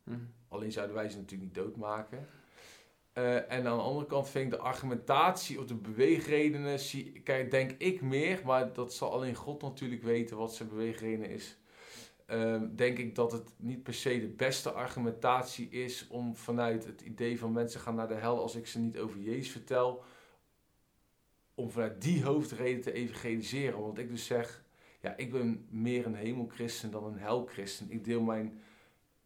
[0.04, 0.12] Hm.
[0.48, 2.26] Alleen zouden wij ze natuurlijk niet doodmaken.
[3.12, 7.50] Eh, en aan de andere kant vind ik de argumentatie of de beweegredenen, zie, kijk,
[7.50, 11.56] denk ik meer, maar dat zal alleen God natuurlijk weten wat zijn beweegreden is.
[12.28, 17.00] Ehm, denk ik dat het niet per se de beste argumentatie is om vanuit het
[17.00, 20.04] idee van mensen gaan naar de hel als ik ze niet over Jezus vertel,
[21.54, 23.80] om vanuit die hoofdreden te evangeliseren.
[23.80, 24.64] Want ik dus zeg,
[25.00, 27.90] ja, ik ben meer een hemelchristen dan een helchristen.
[27.90, 28.60] Ik deel mijn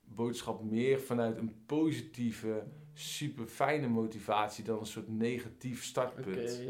[0.00, 6.62] boodschap meer vanuit een positieve, super fijne motivatie dan een soort negatief startpunt.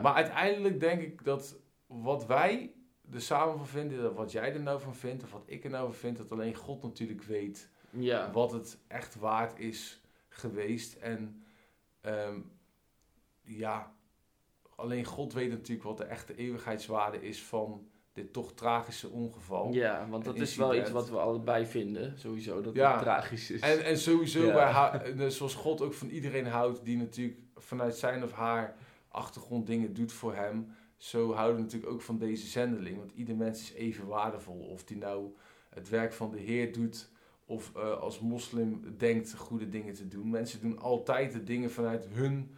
[0.00, 2.72] Maar uiteindelijk denk ik dat wat wij
[3.14, 5.70] er samen van vinden, dat wat jij er nou van vindt, of wat ik er
[5.70, 8.30] nou van vind, dat alleen God natuurlijk weet ja.
[8.32, 10.94] wat het echt waard is geweest.
[10.94, 11.42] En
[12.00, 12.40] ehm,
[13.42, 13.92] ja,
[14.76, 19.72] alleen God weet natuurlijk wat de echte eeuwigheidswaarde is van dit toch tragische ongeval.
[19.72, 22.92] Ja, want dat is wel iets wat we allebei vinden, sowieso, dat Ja.
[22.92, 23.60] het tragisch is.
[23.60, 25.02] En, en sowieso, Ja.
[25.14, 28.76] net zoals God ook van iedereen houdt die natuurlijk vanuit zijn of haar
[29.08, 30.74] achtergrond dingen doet voor hem.
[31.02, 32.96] Zo houden we natuurlijk ook van deze zendeling.
[32.96, 34.58] Want ieder mens is even waardevol.
[34.58, 35.36] Of die nou
[35.68, 37.08] het werk van de Heer doet
[37.44, 40.30] of eh, als moslim denkt goede dingen te doen.
[40.30, 42.54] Mensen doen altijd de dingen vanuit hun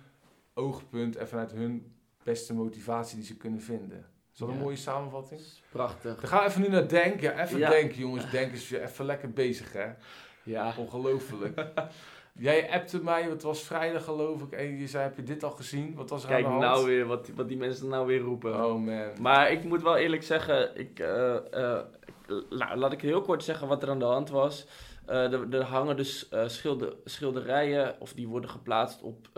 [0.54, 4.06] oogpunt en vanuit hun beste motivatie die ze kunnen vinden.
[4.32, 5.40] Is dat een mooie samenvatting?
[5.70, 6.20] Prachtig.
[6.20, 7.20] Dan gaan we even nu naar Denk.
[7.20, 7.70] Ja, even Ja.
[7.70, 8.30] denken jongens.
[8.30, 9.92] Denk is weer even lekker bezig hè.
[10.42, 10.74] Ja.
[10.78, 11.56] Ongelooflijk.
[12.38, 15.50] Jij appte mij, het was vrijdag geloof ik, en je zei, heb je dit al
[15.50, 15.94] gezien?
[15.94, 16.74] Wat was er Kijk aan de hand?
[16.74, 18.64] nou weer wat, wat die mensen nou weer roepen.
[18.64, 19.08] Oh man.
[19.20, 21.80] Maar ik moet wel eerlijk zeggen, ik, eh, eh,
[22.48, 24.66] la- laat ik heel kort zeggen wat er aan de hand was.
[25.06, 29.28] Eh, er, er hangen dus schilder, schilderijen, of die worden geplaatst op,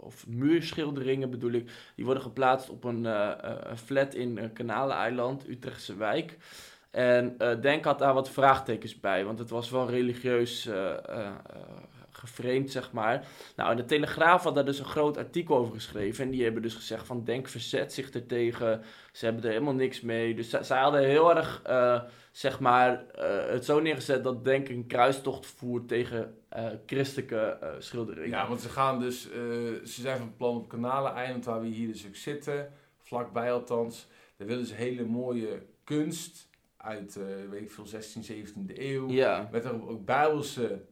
[0.00, 3.06] of muurschilderingen bedoel ik, die worden geplaatst op een
[3.76, 6.36] flat in Kanaleneiland, Utrechtse wijk.
[6.90, 10.68] En Denk had daar wat vraagtekens bij, want het was wel religieus
[12.18, 13.26] geframed, zeg maar.
[13.56, 16.24] Nou, en de Telegraaf had daar dus een groot artikel over geschreven.
[16.24, 18.82] En die hebben dus gezegd van Denk verzet zich ertegen.
[19.12, 20.34] Ze hebben er helemaal niks mee.
[20.34, 22.02] Dus zij, hadden heel erg, eh,
[22.32, 28.30] zeg maar, eh, het zo neergezet dat Denk een kruistocht voert tegen eh, christelijke schilderingen.
[28.30, 29.22] Ja, want ze gaan dus,
[29.84, 34.08] ze zijn van plan op Kanaleneiland, waar we hier dus ook zitten, vlakbij althans.
[34.36, 37.18] Daar willen ze hele mooie kunst uit,
[37.50, 39.08] weet ik veel, 16, 17e eeuw.
[39.08, 40.84] Ja, Met daarop ook bijbelse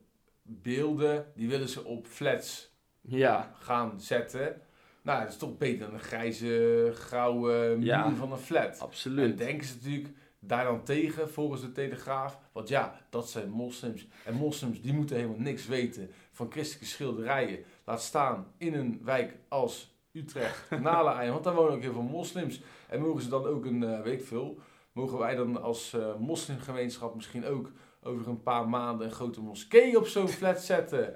[0.46, 4.61] beelden, die willen ze op flats ja, gaan zetten.
[5.02, 8.11] Nou, dat is toch beter dan een grijze, grauwe muur Ja.
[8.14, 8.74] van een flat.
[8.74, 9.38] En absoluut.
[9.38, 12.38] denken ze natuurlijk daar dan tegen, volgens de Telegraaf.
[12.52, 14.07] Want ja, dat zijn moslims.
[14.24, 17.59] En moslims die moeten helemaal niks weten van christelijke schilderijen.
[17.85, 21.30] Laat staan in een wijk als Utrecht, Kanaleneiland.
[21.33, 22.61] Want daar wonen ook heel veel moslims.
[22.88, 24.59] En mogen ze dan ook een, eh, weet ik veel,
[24.92, 27.70] mogen wij dan als eh, moslimgemeenschap misschien ook
[28.05, 31.12] over een paar maanden een grote moskee op zo'n flat zetten.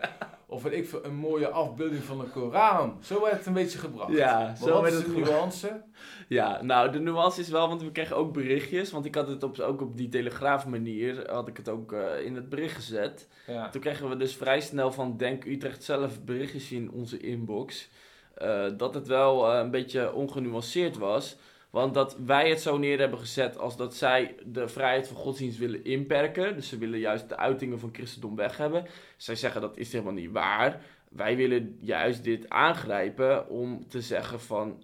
[0.50, 2.96] Of weet ik een mooie afbeelding van de Koran.
[3.02, 4.12] Zo werd het een beetje gebracht.
[4.12, 5.82] Ja, maar zo wat is de nuance?
[6.28, 8.90] Ja, nou, de nuance is wel, want we kregen ook berichtjes.
[8.90, 12.24] Want ik had het op, ook op die telegraaf manier, had ik het ook eh,
[12.24, 13.28] in het bericht gezet.
[13.46, 13.68] Ja.
[13.68, 17.88] Toen kregen we dus vrij snel van Denk Utrecht zelf berichtjes in onze inbox.
[18.34, 21.36] eh, dat het wel eh, een beetje ongenuanceerd was.
[21.70, 25.58] Want dat wij het zo neer hebben gezet als dat zij de vrijheid van godsdienst
[25.58, 26.54] willen inperken.
[26.54, 28.86] Dus ze willen juist de uitingen van christendom weg hebben.
[29.16, 30.80] Zij zeggen dat is helemaal niet waar.
[31.08, 34.82] Wij willen juist dit aangrijpen om te zeggen van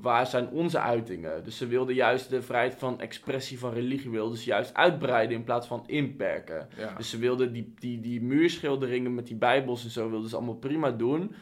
[0.00, 1.44] waar zijn onze uitingen.
[1.44, 5.44] Dus ze wilden juist de vrijheid van expressie van religie wilden ze juist uitbreiden in
[5.44, 6.68] plaats van inperken.
[6.76, 6.94] Ja.
[6.96, 10.54] Dus ze wilden die, die, die muurschilderingen met die bijbels en zo wilden ze allemaal
[10.54, 11.34] prima doen.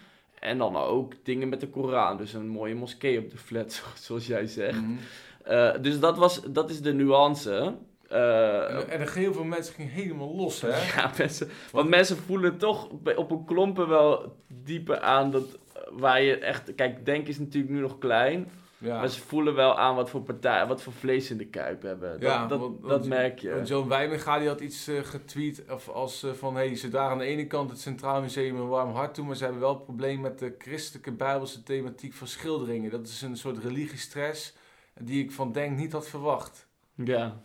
[0.42, 2.16] En dan ook dingen met de Koran.
[2.16, 4.80] Dus een mooie moskee op de flat, zo- zoals jij zegt.
[4.80, 4.92] Mhm.
[5.44, 7.74] Eh, dus dat, was, dat is de nuance.
[8.08, 10.68] Eh, En, en er heel veel mensen gingen helemaal los, hè?
[10.96, 16.22] ja, mensen, want mensen voelen toch op een klompen wel dieper aan dat eh, waar
[16.22, 16.74] je echt...
[16.74, 18.50] Kijk, Denk is natuurlijk nu nog klein.
[18.82, 18.98] Ja.
[18.98, 22.10] Maar ze voelen wel aan wat voor partij, wat voor vlees in de kuip hebben.
[22.10, 23.60] Dat, Ja, dat, want- dat want- merk je.
[23.64, 26.54] Joan Wijnega die had iets eh, getweet of als, eh, van...
[26.54, 29.24] Hey, ze daar aan de ene kant het Centraal Museum een warm hart toe...
[29.24, 32.90] maar ze hebben wel het probleem met de christelijke bijbelse thematiek van schilderingen.
[32.90, 34.54] Dat is een soort religiestress
[35.00, 36.66] die ik van Denk niet had verwacht.
[36.94, 37.40] Ja.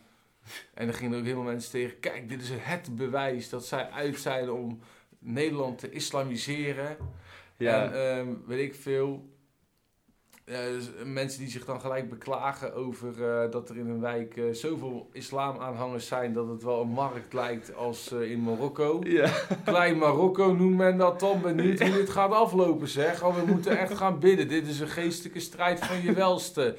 [0.73, 1.99] En er gingen ook helemaal mensen tegen...
[1.99, 4.79] Kijk, dit is het bewijs dat zij uit zijn om
[5.19, 6.97] Nederland te islamiseren.
[7.57, 7.83] Ja.
[7.83, 9.35] En ehm, weet ik veel.
[10.47, 14.43] Dus mensen die zich dan gelijk beklagen over eh, dat er in een wijk eh,
[14.51, 19.01] zoveel islamaanhangers zijn dat het wel een markt lijkt als eh, in Marokko.
[19.03, 19.29] ja.
[19.65, 21.41] Klein Marokko noemt men dat dan.
[21.41, 23.23] Benieuwd hoe dit gaat aflopen zeg.
[23.23, 24.47] Oh, we moeten echt gaan bidden.
[24.47, 26.77] Dit is een geestelijke strijd van je welste.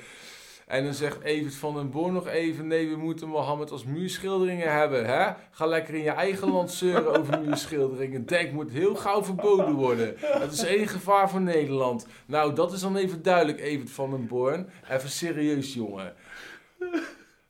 [0.68, 2.66] En dan zegt Evert van den Boer nog even...
[2.66, 5.06] Nee, we moeten Mohammed als muurschilderingen hebben.
[5.06, 5.32] Hè?
[5.50, 8.26] Ga lekker in je eigen land zeuren over muurschilderingen.
[8.26, 10.16] Denk moet heel gauw verboden worden.
[10.20, 12.06] Dat is één gevaar voor Nederland.
[12.26, 14.68] Nou, dat is dan even duidelijk, Evert van den Born.
[14.90, 16.14] Even serieus, jongen.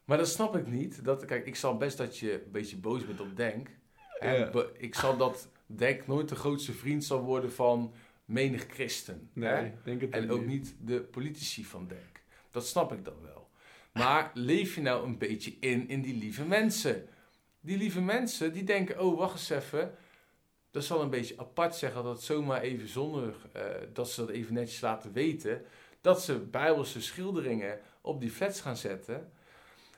[0.04, 1.04] Maar dat snap ik niet.
[1.04, 3.68] Dat, kijk, ik zal best dat je een beetje boos bent op Denk.
[4.18, 7.92] En ik zal dat Denk nooit de grootste vriend zal worden van
[8.24, 9.30] menig christen.
[9.34, 9.72] hè?
[9.84, 12.17] denk het En ook niet de politici van Denk.
[12.58, 13.50] Dat snap ik dan wel.
[13.92, 17.08] Maar leef je nou een beetje in, in die lieve mensen?
[17.60, 19.94] Die lieve mensen, die denken, oh, wacht eens even.
[20.70, 24.54] Dat zal een beetje apart zeggen dat zomaar even zonder, eh, dat ze dat even
[24.54, 25.64] netjes laten weten.
[26.00, 29.32] Dat ze bijbelse schilderingen op die flats gaan zetten.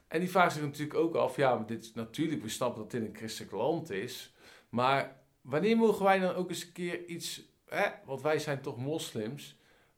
[0.09, 3.03] En die vragen zich natuurlijk ook af, ja, dit is natuurlijk, we snappen dat dit
[3.03, 4.35] een christelijk land is.
[4.69, 8.77] Maar wanneer mogen wij dan ook eens een keer iets, hè, want wij zijn toch
[8.77, 9.57] moslims.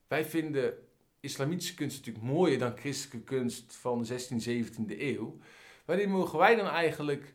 [0.08, 0.74] Wij vinden
[1.22, 5.38] islamitische kunst natuurlijk mooier dan christelijke kunst van de 16e, 17e eeuw.
[5.84, 7.34] Wanneer mogen wij dan eigenlijk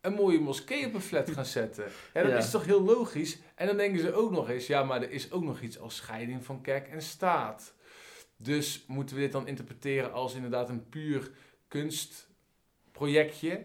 [0.00, 1.84] een mooie moskee op een flat gaan zetten?
[2.14, 2.36] Ja, dat Ja.
[2.36, 3.38] is toch heel logisch?
[3.54, 5.96] En dan denken ze ook nog eens, ja, maar er is ook nog iets als
[5.96, 7.74] scheiding van kerk en staat.
[8.36, 11.30] Dus moeten we dit dan interpreteren als inderdaad een puur
[11.68, 13.64] kunstprojectje?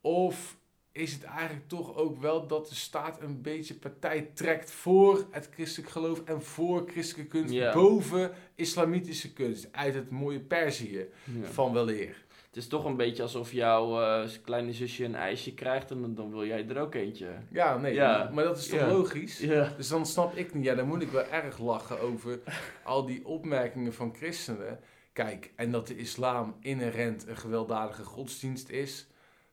[0.00, 0.56] Of
[1.00, 5.48] is het eigenlijk toch ook wel dat de staat een beetje partij trekt voor het
[5.52, 7.72] christelijk geloof en voor christelijke kunst Ja.
[7.72, 11.06] boven islamitische kunst uit het mooie Perzië
[11.42, 12.24] van weleer?
[12.46, 16.14] Het is toch een beetje alsof jouw eh, kleine zusje een ijsje krijgt en dan,
[16.14, 17.28] dan wil jij er ook eentje.
[17.50, 18.30] Ja, nee, Ja.
[18.34, 18.86] maar dat is toch Ja.
[18.88, 19.38] logisch?
[19.38, 19.72] Ja.
[19.76, 22.40] Dus dan snap ik niet, ja, dan moet ik wel erg lachen over
[22.84, 24.80] al die opmerkingen van christenen.
[25.12, 29.06] Kijk, en dat de islam inherent een gewelddadige godsdienst is.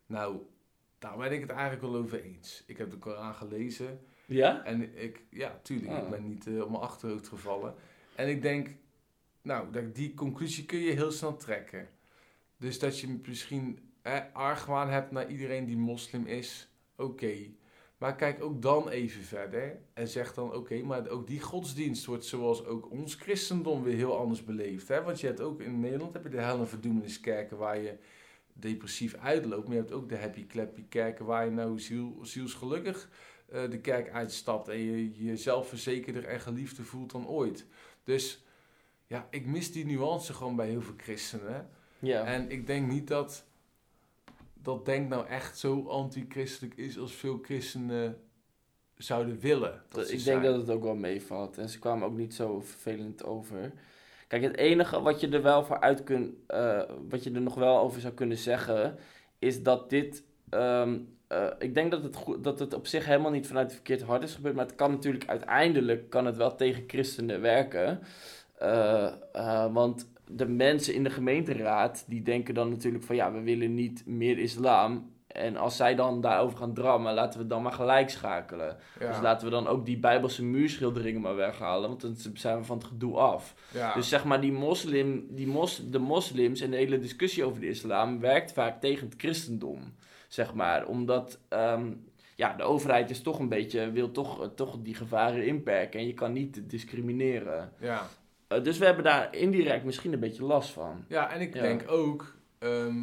[0.06, 0.36] Nou,
[1.00, 2.64] daar ben ik het eigenlijk wel over eens.
[2.68, 4.64] Ik heb de Koran gelezen Ja?
[4.64, 6.04] en ik, ja, tuurlijk, Ah.
[6.04, 7.76] ik ben niet eh, op mijn achterhoofd gevallen.
[8.16, 8.70] En ik denk,
[9.42, 11.88] nou, dat, die conclusie kun je heel snel trekken.
[12.58, 13.80] Dus dat je misschien
[14.34, 17.36] argwaan hebt naar iedereen die moslim is, oké.
[17.98, 22.26] Maar kijk ook dan even verder en zeg dan, oké, maar ook die godsdienst wordt
[22.26, 24.88] zoals ook ons christendom weer heel anders beleefd.
[24.88, 25.02] Hè?
[25.04, 27.98] Want je hebt ook in Nederland heb je de hel- en verdoemeniskerken waar je
[28.60, 29.67] depressief uitloopt.
[29.67, 33.10] Maar je hebt ook de happy clappy kerken waar je nou ziel, zielsgelukkig
[33.50, 37.65] eh, de kerk uitstapt en je jezelf verzekerder en geliefder voelt dan ooit.
[38.04, 38.46] Dus
[39.06, 41.70] ja, ik mis die nuance gewoon bij heel veel christenen.
[42.00, 42.24] Ja.
[42.24, 43.46] En ik denk niet dat
[44.54, 48.22] dat denk nou echt zo anti-christelijk is als veel christenen
[48.98, 49.84] zouden willen.
[49.89, 51.58] Dat ik denk dat het ook wel meevalt.
[51.58, 53.74] En ze kwamen ook niet zo vervelend over.
[54.28, 57.56] Kijk, het enige wat je er wel voor uit kunt, eh, wat je er nog
[57.56, 58.98] wel over zou kunnen zeggen,
[59.40, 60.24] is dat dit.
[60.50, 63.76] ehm, eh, ik denk dat het, goed, dat het op zich helemaal niet vanuit het
[63.76, 68.00] verkeerd hart is gebeurd, maar het kan natuurlijk uiteindelijk kan het wel tegen christenen werken.
[68.60, 73.74] Eh, want de mensen in de gemeenteraad die denken dan natuurlijk van ja, we willen
[73.74, 75.12] niet meer islam.
[75.38, 78.78] En als zij dan daarover gaan drammen, laten we dan maar gelijk schakelen.
[79.00, 82.63] Ja, Dus laten we dan ook die bijbelse muurschilderingen maar weghalen, want dan zijn we
[82.63, 83.54] van het gedoe af.
[83.73, 83.93] ja.
[83.93, 87.67] Dus zeg maar, die moslim, die mos, de moslims en de hele discussie over de
[87.69, 89.95] islam werkt vaak tegen het christendom.
[90.28, 91.91] Zeg maar, omdat ehm,
[92.36, 96.08] ja, de overheid is toch een beetje, wil toch, eh, toch die gevaren inperken en
[96.08, 97.71] je kan niet discrimineren.
[97.80, 98.08] ja.
[98.47, 101.06] Eh, dus we hebben daar indirect misschien een beetje last van.
[101.08, 101.62] ja, en ik Ja.
[101.62, 102.95] denk ook, ehm,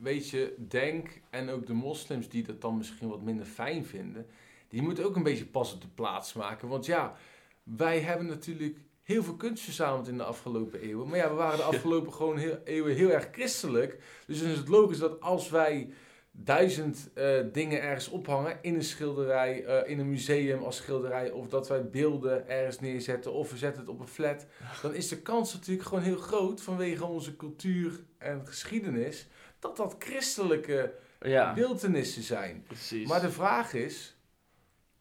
[0.00, 4.26] weet je, denk en ook de moslims die dat dan misschien wat minder fijn vinden,
[4.68, 6.68] die moeten ook een beetje pas op de plaats maken.
[6.68, 7.16] Want ja,
[7.62, 11.08] wij hebben natuurlijk heel veel kunst verzameld in de afgelopen eeuwen.
[11.08, 13.98] Maar ja, we waren de afgelopen gewoon heel, eeuwen heel erg christelijk.
[14.26, 15.90] Dus dan is het logisch dat als wij
[16.32, 21.48] duizend eh, dingen ergens ophangen in een schilderij, eh, in een museum als schilderij, of
[21.48, 24.46] dat wij beelden ergens neerzetten, of we zetten het op een flat,
[24.82, 29.28] dan is de kans natuurlijk gewoon heel groot vanwege onze cultuur en geschiedenis
[29.60, 32.62] dat dat christelijke Ja, beeldenissen zijn.
[32.66, 33.08] precies.
[33.08, 34.16] Maar de vraag is,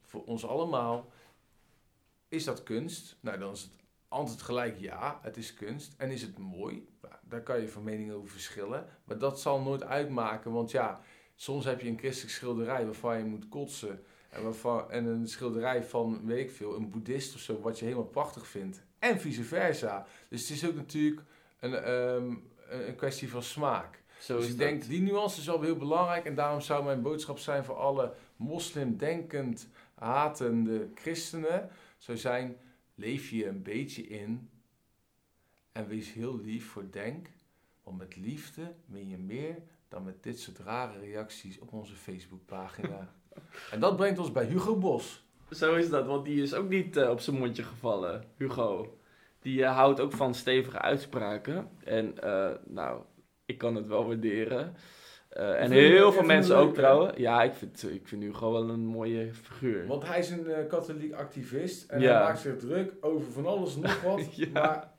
[0.05, 1.11] voor ons allemaal,
[2.27, 3.17] is dat kunst?
[3.19, 3.71] Nou, dan is het
[4.07, 5.93] antwoord gelijk ja, het is kunst.
[5.97, 6.87] En is het mooi?
[7.01, 8.85] Nou, daar kan je van mening over verschillen.
[9.03, 11.01] Maar dat zal nooit uitmaken, want ja,
[11.35, 14.03] soms heb je een christelijk schilderij waarvan je moet kotsen.
[14.29, 17.85] En, waarvan, en een schilderij van, weet ik veel, een boeddhist of zo, wat je
[17.85, 18.81] helemaal prachtig vindt.
[18.99, 20.05] En vice versa.
[20.29, 21.21] Dus het is ook natuurlijk
[21.59, 22.33] een, ehm,
[22.87, 24.03] een kwestie van smaak.
[24.19, 24.67] Zo Dus ik dat.
[24.67, 26.25] denk, die nuance is wel heel belangrijk.
[26.25, 31.69] En daarom zou mijn boodschap zijn voor alle moslimdenkend, hatende christenen.
[31.97, 32.57] Zou zijn,
[32.95, 34.49] leef je een beetje in.
[35.71, 37.27] En wees heel lief voor denk.
[37.83, 39.55] Want met liefde win je meer
[39.87, 43.13] dan met dit soort rare reacties op onze Facebookpagina.
[43.71, 45.23] en dat brengt ons bij Hugo Bos.
[45.51, 48.97] Zo is dat, want die is ook niet eh, op zijn mondje gevallen, Hugo.
[49.41, 51.69] die eh, houdt ook van stevige uitspraken.
[51.83, 53.01] En eh, nou,
[53.49, 54.75] ik kan het wel waarderen.
[55.29, 57.13] Eh, en heel je veel mensen ook trouwen.
[57.17, 59.87] Ja, ik vind, ik vind Hugo wel een mooie figuur.
[59.87, 62.11] Want hij is een eh, katholiek activist en Ja.
[62.13, 64.47] hij maakt zich druk over van alles en nog wat, Ja.
[64.53, 64.91] maar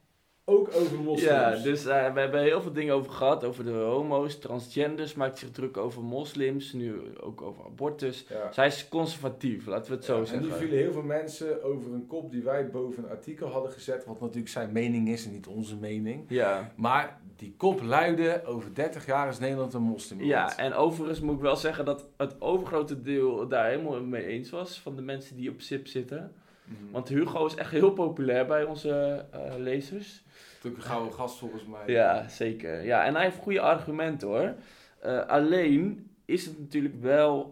[0.50, 1.30] ook over moslims.
[1.30, 3.44] Ja, dus eh, we hebben heel veel dingen over gehad.
[3.44, 6.72] Over de homo's, transgenders, maakt zich druk over moslims.
[6.72, 8.26] Nu ook over abortus.
[8.28, 8.52] Ja.
[8.52, 10.46] Zij is conservatief, laten we het zo Ja, en zeggen.
[10.48, 14.04] nu vielen heel veel mensen over een kop die wij boven een artikel hadden gezet,
[14.04, 16.24] wat natuurlijk zijn mening is en niet onze mening.
[16.28, 16.72] Ja.
[16.76, 20.30] Maar die kop luidde, over 30 jaar is Nederland een moslimland.
[20.30, 24.50] ja, en overigens moet ik wel zeggen dat het overgrote deel daar helemaal mee eens
[24.50, 24.80] was.
[24.80, 26.32] Van de mensen die op SIP zitten.
[26.64, 26.92] Mhm.
[26.92, 30.22] Want Hugo is echt heel populair bij onze eh, lezers.
[30.62, 31.80] Natuurlijk een gouden gast volgens mij.
[31.94, 32.84] Ja, zeker.
[32.84, 34.54] Ja, en hij heeft goede argumenten hoor.
[35.00, 37.50] Eh, alleen is het natuurlijk wel.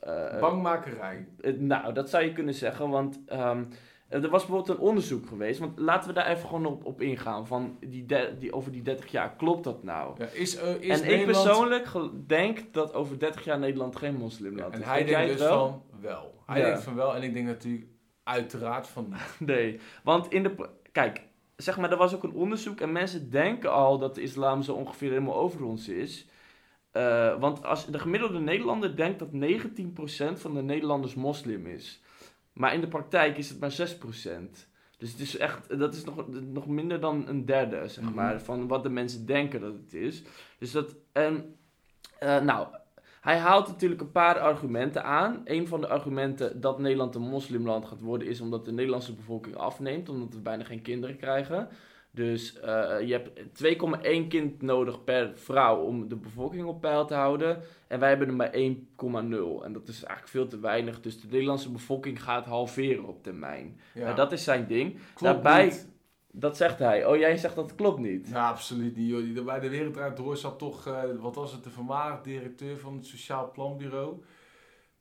[0.00, 1.26] eh, Bangmakerij.
[1.40, 3.64] het- nou, dat zou je kunnen zeggen, want ehm,
[4.08, 5.58] er was bijvoorbeeld een onderzoek geweest.
[5.60, 7.46] Want laten we daar even gewoon op, op ingaan.
[7.46, 10.14] Van die de- die, over die 30 jaar, klopt dat nou?
[10.18, 11.88] Ja, is, eh, is en ik persoonlijk
[12.26, 14.86] denk dat over 30 jaar Nederland geen moslimland En is.
[14.86, 15.58] hij Denk jij denkt dus wel?
[15.90, 16.42] van wel.
[16.46, 16.64] Hij Ja.
[16.66, 17.86] denkt van wel en ik denk natuurlijk
[18.22, 19.36] uiteraard van niet.
[19.54, 20.68] Nee, want in de.
[20.92, 21.22] Kijk,
[21.62, 24.74] zeg maar, er was ook een onderzoek en mensen denken al dat de islam zo
[24.74, 26.26] ongeveer helemaal over ons is.
[26.90, 32.00] Eh, want als de gemiddelde Nederlander denkt dat 19% van de Nederlanders moslim is.
[32.52, 34.68] Maar in de praktijk is het maar 6%.
[34.98, 38.14] Dus het is echt, dat is nog, nog minder dan een derde, zeg Mhm.
[38.14, 40.22] maar, van wat de mensen denken dat het is.
[40.58, 41.56] Dus dat, en,
[42.18, 42.66] eh, nou,
[43.20, 45.40] hij haalt natuurlijk een paar argumenten aan.
[45.44, 49.56] Een van de argumenten dat Nederland een moslimland gaat worden is omdat de Nederlandse bevolking
[49.56, 51.68] afneemt, omdat we bijna geen kinderen krijgen.
[52.10, 53.30] Dus eh, je hebt
[54.22, 57.60] 2,1 kind nodig per vrouw om de bevolking op peil te houden.
[57.86, 59.64] En wij hebben er maar 1,0.
[59.64, 61.00] En dat is eigenlijk veel te weinig.
[61.00, 63.80] Dus de Nederlandse bevolking gaat halveren op termijn.
[63.94, 64.02] Ja.
[64.04, 64.92] Nou, dat is zijn ding.
[65.14, 65.88] Klopt daarbij- niet.
[66.38, 67.06] Dat zegt hij.
[67.06, 68.28] Oh, jij zegt dat klopt niet.
[68.28, 69.08] Ja, absoluut niet.
[69.08, 69.44] Joh.
[69.44, 72.94] Bij de Wereld Draait Door zat toch, eh, wat was het, de voormalig directeur van
[72.96, 74.22] het Sociaal Planbureau.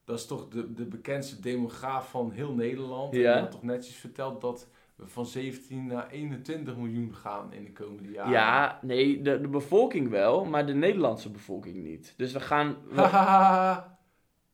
[0.06, 3.14] Dat is toch de, de bekendste demograaf van heel Nederland.
[3.14, 3.32] En Ja.
[3.34, 7.72] die had toch netjes verteld dat we van 17 naar 21 miljoen gaan in de
[7.74, 8.32] komende jaren.
[8.32, 12.14] Ja, nee, de, de bevolking wel, maar de Nederlandse bevolking niet.
[12.18, 12.76] Dus we gaan...
[12.90, 13.98] we- Hahaha.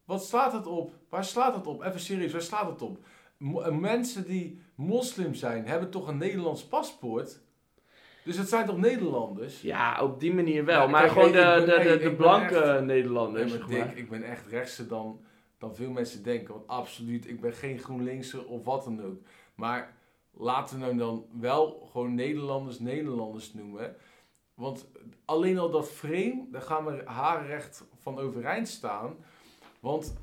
[0.05, 0.93] Wat slaat het op?
[1.09, 1.83] Waar slaat het op?
[1.83, 3.05] Even serieus, waar slaat het op?
[3.39, 7.41] Eh, mensen die moslim zijn, hebben toch een Nederlands paspoort?
[8.23, 9.61] Dus het zijn toch Nederlanders?
[9.61, 10.81] ja, op die manier wel.
[10.81, 13.97] Ja, maar kijk, gewoon de, ben- de, de, blanke echt- Nee, Nederlanders, maar zeg Dick,
[13.97, 15.21] ik ben echt rechtser dan,
[15.57, 16.53] dan veel mensen denken.
[16.53, 19.21] Want absoluut, ik ben geen GroenLinkser of wat dan ook.
[19.55, 19.93] Maar
[20.31, 23.95] laten we nou dan wel gewoon Nederlanders Nederlanders noemen.
[24.53, 24.87] Want
[25.25, 29.15] alleen al dat frame, daar gaan we haarrecht van overeind staan.
[29.79, 30.13] Want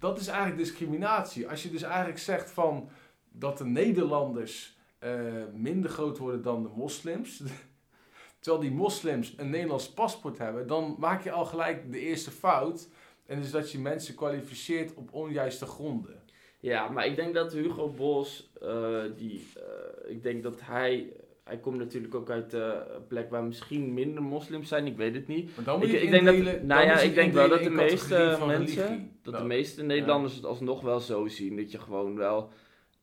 [0.00, 1.48] dat is eigenlijk discriminatie.
[1.48, 2.88] Als je dus eigenlijk zegt van
[3.28, 7.42] dat de Nederlanders eh, minder groot worden dan de moslims.
[8.40, 12.88] Terwijl die moslims een Nederlands paspoort hebben, dan maak je al gelijk de eerste fout.
[13.26, 16.22] En dus dat je mensen kwalificeert op onjuiste gronden.
[16.60, 21.12] Ja, maar ik denk dat Hugo Bos, eh, die, eh, ik denk dat hij,
[21.44, 22.60] hij komt natuurlijk ook uit eh,
[22.94, 25.56] een plek waar misschien minder moslims zijn, ik weet het niet.
[25.56, 27.70] Maar dan moet Ik, je ik denk dat, nou ja, ik denk wel dat de
[27.70, 29.10] meeste mensen, religie.
[29.22, 32.50] dat Nou, de meeste Nederlanders het alsnog wel zo zien, dat je gewoon wel,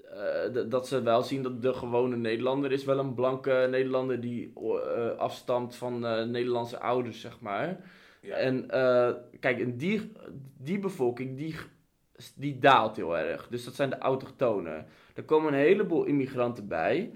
[0.04, 4.54] eh, dat ze wel zien dat de gewone Nederlander is wel een blanke Nederlander die
[4.56, 6.00] eh, afstamt van
[6.32, 7.80] Nederlandse ouders, zeg maar.
[8.22, 8.36] ja.
[8.36, 8.66] En
[9.40, 10.12] kijk, en die,
[10.58, 11.56] die bevolking, die,
[12.36, 13.48] die daalt heel erg.
[13.48, 14.86] Dus dat zijn de autochtonen.
[15.16, 17.12] Er komen een heleboel immigranten bij.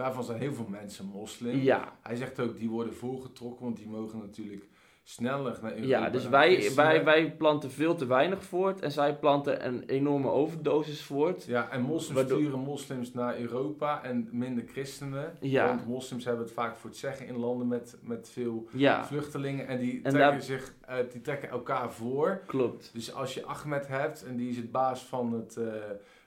[0.00, 1.58] Daarvan zijn heel veel mensen moslim.
[1.58, 4.64] Ja, Hij zegt ook, die worden voorgetrokken, want die mogen natuurlijk
[5.02, 5.86] sneller naar Europa.
[5.98, 8.80] ja dus wij, wij, wij planten veel te weinig voort.
[8.80, 11.44] En zij planten een enorme overdosis voort.
[11.44, 15.36] Ja, en moslims Waardoor- sturen moslims naar Europa en minder christenen.
[15.40, 15.66] Ja.
[15.66, 19.66] Want moslims hebben het vaak voor het zeggen in landen met, met veel Ja, vluchtelingen.
[19.66, 22.42] En die En trekken, daar- zich, eh, die trekken elkaar voor.
[22.46, 22.90] klopt.
[22.92, 25.64] Dus als je Ahmed hebt en die is het baas van het, eh,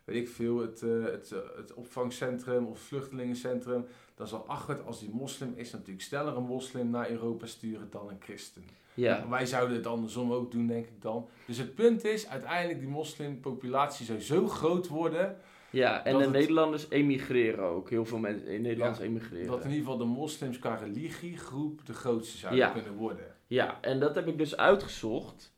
[0.04, 3.86] weet ik veel, het, eh, het, eh, het opvangcentrum of vluchtelingencentrum.
[4.16, 8.10] Dan zal Ahmed, als die moslim is, natuurlijk sneller een moslim naar Europa sturen dan
[8.10, 8.64] een christen.
[8.93, 11.28] Ja, Wij zouden het andersom ook doen, denk ik dan.
[11.47, 15.38] Dus het punt is, uiteindelijk die moslimpopulatie zou zo groot worden...
[15.70, 16.04] ja.
[16.06, 17.89] en de het- Nederlanders emigreren ook.
[17.89, 19.47] Heel veel mensen in Nederlands Ja, emigreren.
[19.47, 22.70] dat in ieder geval de moslims qua religiegroep de grootste zou Ja.
[22.70, 23.36] kunnen worden.
[23.47, 25.54] Ja, en dat heb ik dus uitgezocht.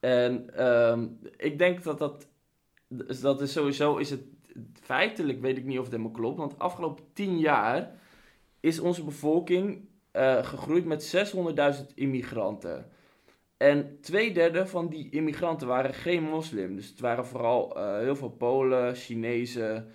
[0.00, 2.26] En ehm, ik denk dat dat,
[2.96, 4.22] dus dat is sowieso, is het
[4.80, 7.90] feitelijk, weet ik niet of het helemaal klopt, want de afgelopen tien jaar
[8.60, 11.34] is onze bevolking eh, gegroeid met
[11.86, 12.90] 600.000 immigranten.
[13.56, 16.76] En twee derde van die immigranten waren geen moslim.
[16.76, 19.92] Dus het waren vooral eh, heel veel Polen, Chinezen,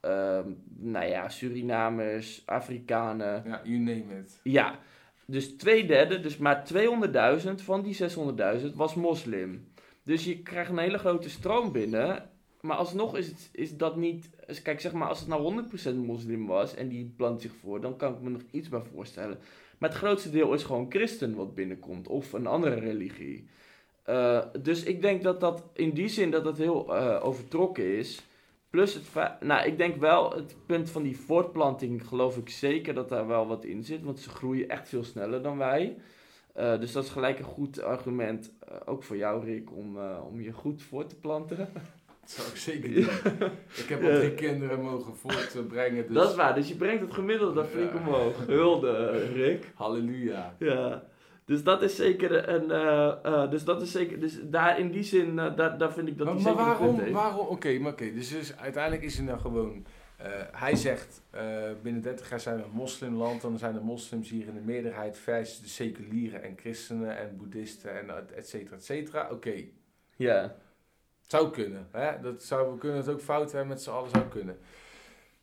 [0.00, 3.42] ehm, nou ja, Surinamers, Afrikanen.
[3.46, 4.40] Ja, you name it.
[4.42, 4.78] Ja,
[5.26, 6.64] dus twee derde, dus maar
[7.42, 7.96] 200.000 van die
[8.60, 9.72] 600.000 was moslim.
[10.02, 12.29] Dus je krijgt een hele grote stroom binnen.
[12.60, 14.30] Maar alsnog is, het, is dat niet.
[14.62, 17.96] Kijk, zeg maar, als het nou 100% moslim was en die plant zich voor, dan
[17.96, 19.38] kan ik me nog iets bij voorstellen.
[19.78, 23.48] Maar het grootste deel is gewoon christen wat binnenkomt, of een andere religie.
[24.02, 28.22] Eh, dus ik denk dat dat in die zin dat dat heel eh, overtrokken is.
[28.70, 33.08] Plus het nou, ik denk wel het punt van die voortplanting, geloof ik zeker dat
[33.08, 34.02] daar wel wat in zit.
[34.02, 35.96] Want ze groeien echt veel sneller dan wij.
[36.54, 38.52] Eh, dus dat is gelijk een goed argument,
[38.84, 39.98] ook voor jou Rick, om,
[40.30, 41.68] om je goed voor te planten.
[42.36, 43.50] Dat zou ik zeker doen.
[43.76, 47.12] Ik heb al drie kinderen mogen voortbrengen, dus Dat is waar, dus je brengt het
[47.14, 47.98] gemiddelde flink Ja.
[47.98, 48.46] omhoog.
[48.46, 49.70] Hulde, eh, Rick.
[49.74, 50.54] halleluja.
[50.58, 51.02] Ja.
[51.44, 52.70] Dus dat is zeker een.
[52.70, 54.20] eh, eh, dus dat is zeker.
[54.20, 57.12] Dus daar in die zin, eh, daar, daar vind ik dat maar, maar zeker waarom,
[57.12, 61.42] waarom, oké, maar oké, dus, dus uiteindelijk is er nou gewoon, eh, hij zegt, eh,
[61.82, 65.18] binnen 30 jaar zijn we een moslimland, dan zijn de moslims hier in de meerderheid
[65.18, 69.28] versus de seculieren en christenen en boeddhisten en et cetera, et cetera.
[69.30, 69.54] Oké,
[70.16, 70.54] Ja.
[71.30, 72.20] Het zou kunnen, hè?
[72.20, 74.58] Dat zou, we kunnen het ook fout hebben met z'n allen, zou kunnen.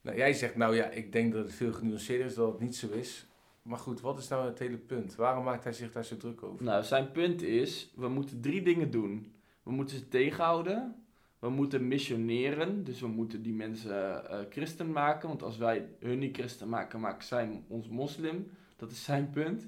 [0.01, 2.75] Nou, jij zegt, nou ja, ik denk dat het veel genuanceerder is, dat het niet
[2.75, 3.25] zo is.
[3.61, 5.15] Maar goed, wat is nou het hele punt?
[5.15, 6.63] Waarom maakt hij zich daar zo druk over?
[6.65, 9.33] Nou, zijn punt is: we moeten drie dingen doen.
[9.63, 10.95] We moeten ze tegenhouden.
[11.39, 12.83] We moeten missioneren.
[12.83, 15.27] Dus we moeten die mensen eh, christen maken.
[15.27, 18.51] Want als wij hun niet christen maken, maken zij ons moslim.
[18.75, 19.67] Dat is zijn punt.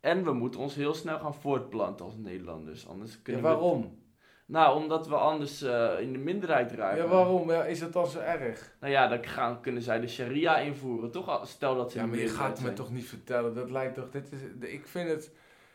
[0.00, 2.86] En we moeten ons heel snel gaan voortplanten als Nederlanders.
[2.88, 4.00] Anders Ja, kunnen we- waarom?
[4.46, 7.02] Nou, omdat we anders eh, in de minderheid raken.
[7.02, 7.50] Ja, waarom?
[7.50, 8.76] Ja, is het dan zo erg?
[8.80, 11.48] Nou ja, dan gaan, kunnen zij de sharia invoeren, toch?
[11.48, 12.74] Stel dat ze Ja, maar je gaat me zijn.
[12.74, 15.30] toch niet vertellen, dat lijkt toch, dit is, ik vind het,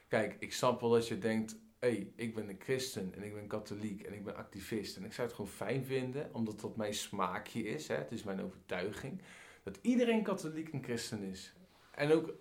[0.08, 3.34] kijk, ik snap wel dat je denkt, hé, hey, ik ben een christen en ik
[3.34, 6.76] ben katholiek en ik ben activist en ik zou het gewoon fijn vinden, omdat dat
[6.76, 9.22] mijn smaakje is, hè, het is mijn overtuiging,
[9.64, 11.54] dat iedereen katholiek en christen is.
[11.92, 12.34] En ook,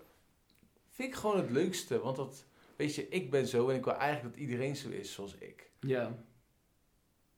[0.89, 3.93] vind ik gewoon het leukste, want dat, weet je, ik ben zo en ik wil
[3.93, 5.66] eigenlijk dat iedereen zo is zoals ik.
[5.79, 6.15] Ja.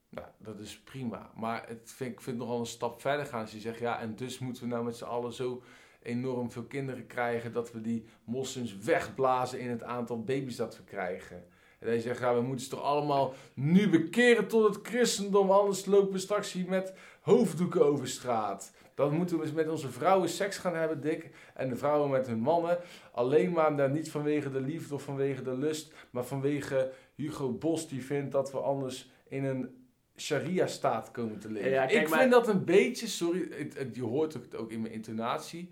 [0.10, 1.32] Nou, dat is prima.
[1.36, 4.00] Maar het vind, ik vind het nogal een stap verder gaan als je zegt, ja,
[4.00, 5.64] en dus moeten we nou met z'n allen zo
[6.02, 10.84] enorm veel kinderen krijgen dat we die moslims wegblazen in het aantal baby's dat we
[10.84, 11.46] krijgen.
[11.80, 15.86] En je zegt, ja, we moeten ze toch allemaal nu bekeren tot het christendom, anders
[15.86, 18.72] lopen we straks hier met hoofddoeken over straat.
[18.96, 21.30] Dan moeten we met onze vrouwen seks gaan hebben, dik.
[21.54, 22.78] En de vrouwen met hun mannen.
[23.12, 27.88] Alleen maar daar niet vanwege de liefde of vanwege de lust, maar vanwege Hugo Bos
[27.88, 31.70] die vindt dat we anders in een sharia-staat komen te leven.
[31.70, 34.72] Ja, kijk, ik maar- vind dat een beetje, sorry, het, het- je hoort het ook
[34.72, 35.70] in mijn intonatie.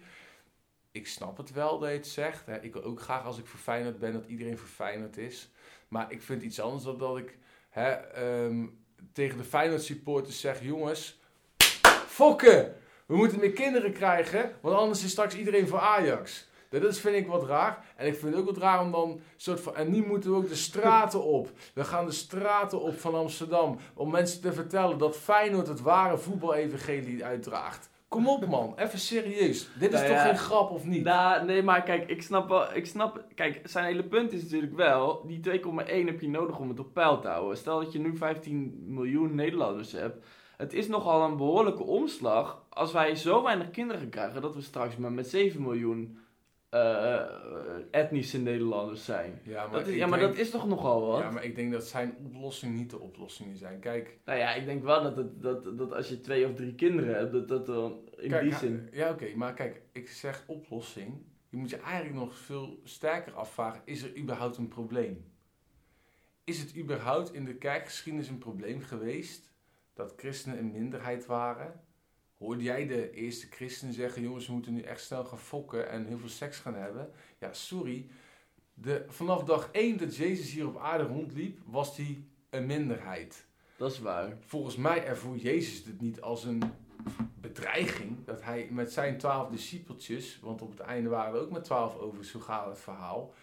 [0.92, 2.46] Ik snap het wel dat je het zegt.
[2.46, 2.60] Hè.
[2.62, 5.50] Ik wil ook graag als ik Feyenoord ben dat iedereen Feyenoord is.
[5.88, 7.38] Maar ik vind iets anders dan dat ik
[7.70, 8.66] hè, ehm,
[9.14, 10.64] tegen de Feyenoord supporters zeg...
[10.64, 11.20] Jongens,
[12.08, 12.76] fokken!
[13.06, 16.48] We moeten meer kinderen krijgen, want anders is straks iedereen voor Ajax.
[16.70, 17.86] Dat is, vind ik wat raar.
[17.96, 19.76] En ik vind het ook wat raar om dan soort van...
[19.76, 21.50] En nu moeten we ook de straten op.
[21.74, 23.78] We gaan de straten op van Amsterdam.
[23.94, 27.90] Om mensen te vertellen dat Feyenoord het ware voetbal-evangelie uitdraagt.
[28.08, 29.70] Kom op man, even serieus.
[29.80, 31.04] Dit is Nou toch geen grap of niet?
[31.04, 34.76] Nou, nee, maar kijk, ik snap wel, ik snap, kijk, zijn hele punt is natuurlijk
[34.76, 37.58] wel, die 2,1 heb je nodig om het op peil te houden.
[37.58, 40.26] Stel dat je nu 15 miljoen Nederlanders hebt,
[40.58, 44.98] het is nogal een behoorlijke omslag als wij zo weinig kinderen krijgen dat we straks
[44.98, 46.18] maar met 7 miljoen
[46.70, 47.26] eh,
[47.92, 49.40] etnische Nederlanders zijn.
[49.44, 51.20] Ja, maar, Dat is, ik ja, maar denk, dat is toch nogal wat?
[51.20, 53.80] Ja, maar ik denk dat zijn oplossingen niet de oplossingen zijn.
[53.80, 56.76] Kijk, Nou ja, ik denk wel dat, het, dat, dat als je twee of drie
[56.76, 58.90] kinderen hebt, dat dat dan in kijk die zin...
[58.92, 61.22] Ja, oké, maar kijk, ik zeg oplossing.
[61.50, 65.32] Je moet je eigenlijk nog veel sterker afvragen: is er überhaupt een probleem?
[66.44, 69.52] Is het überhaupt in de kerkgeschiedenis een probleem geweest
[69.94, 71.86] dat christenen een minderheid waren?
[72.38, 76.06] Hoorde jij de eerste christenen zeggen: jongens, we moeten nu echt snel gaan fokken en
[76.06, 77.12] heel veel seks gaan hebben?
[77.40, 78.08] Ja, sorry.
[78.74, 83.46] De, vanaf dag 1 dat Jezus hier op aarde rondliep, was hij een minderheid.
[83.78, 84.38] Dat is waar.
[84.40, 86.64] Volgens mij ervoer Jezus het niet als een
[87.42, 91.64] bedreiging dat hij met zijn twaalf discipeltjes, want op het einde waren er ook met
[91.64, 93.34] twaalf over, zo gaat het verhaal,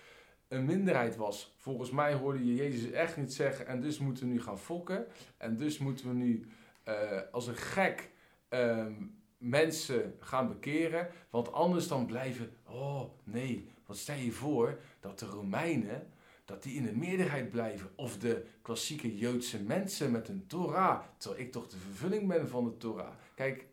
[0.48, 1.54] een minderheid was.
[1.58, 5.06] Volgens mij hoorde je Jezus echt niet zeggen en dus moeten we nu gaan fokken
[5.36, 6.46] en dus moeten we nu
[6.82, 8.10] eh, als een gek
[8.58, 8.92] ehm,
[9.38, 15.26] mensen gaan bekeren, want anders dan blijven, oh nee, wat stel je voor dat de
[15.26, 16.12] Romeinen
[16.44, 17.90] dat die in de meerderheid blijven.
[17.96, 21.00] Of de klassieke Joodse mensen met een Torah.
[21.16, 23.14] Terwijl ik toch de vervulling ben van de Torah.
[23.34, 23.66] Kijk,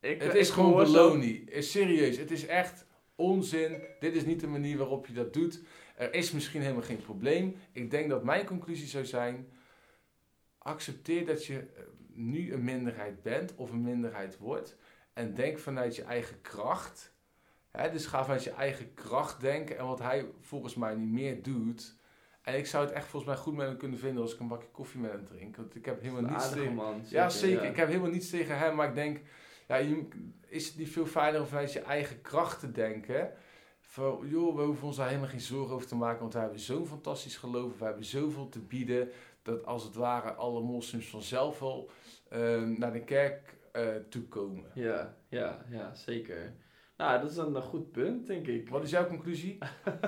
[0.00, 1.50] Ik, het ik is gewoon beloning.
[1.50, 3.82] Is serieus, het is echt onzin.
[4.00, 5.62] Dit is niet de manier waarop je dat doet.
[5.96, 7.56] Er is misschien helemaal geen probleem.
[7.72, 9.48] Ik denk dat mijn conclusie zou zijn...
[10.64, 14.76] accepteer dat je eh, nu een minderheid bent of een minderheid wordt.
[15.12, 17.12] En denk vanuit je eigen kracht.
[17.70, 19.78] Hè, dus ga vanuit je eigen kracht denken.
[19.78, 21.96] En wat hij volgens mij niet meer doet.
[22.42, 24.48] En ik zou het echt volgens mij goed met hem kunnen vinden als ik een
[24.48, 25.56] bakje koffie met hem drink.
[25.56, 26.74] Want ik heb helemaal niets tegen...
[26.74, 27.02] man.
[27.08, 27.64] Ja, zeker.
[27.64, 28.74] Ik heb helemaal niets tegen hem.
[28.74, 29.20] Maar ik denk,
[29.68, 30.08] ja, je,
[30.48, 33.32] is het niet veel fijner om vanuit je eigen kracht te denken?
[33.80, 36.20] Van, joh, we hoeven ons daar helemaal geen zorgen over te maken.
[36.20, 37.78] Want we hebben zo'n fantastisch geloof.
[37.78, 39.08] We hebben zoveel te bieden.
[39.44, 41.90] Dat als het ware alle moslims vanzelf wel
[42.28, 44.64] eh, naar de kerk eh toekomen.
[44.74, 46.52] Ja, ja, ja, zeker.
[46.96, 48.68] Nou, dat is een, eh, goed punt, denk ik.
[48.68, 49.58] Wat is jouw conclusie?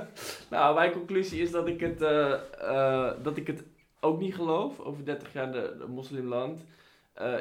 [0.50, 3.64] Nou, mijn conclusie is dat ik het, eh, dat ik het
[4.00, 6.64] ook niet geloof over 30 jaar de, de moslimland.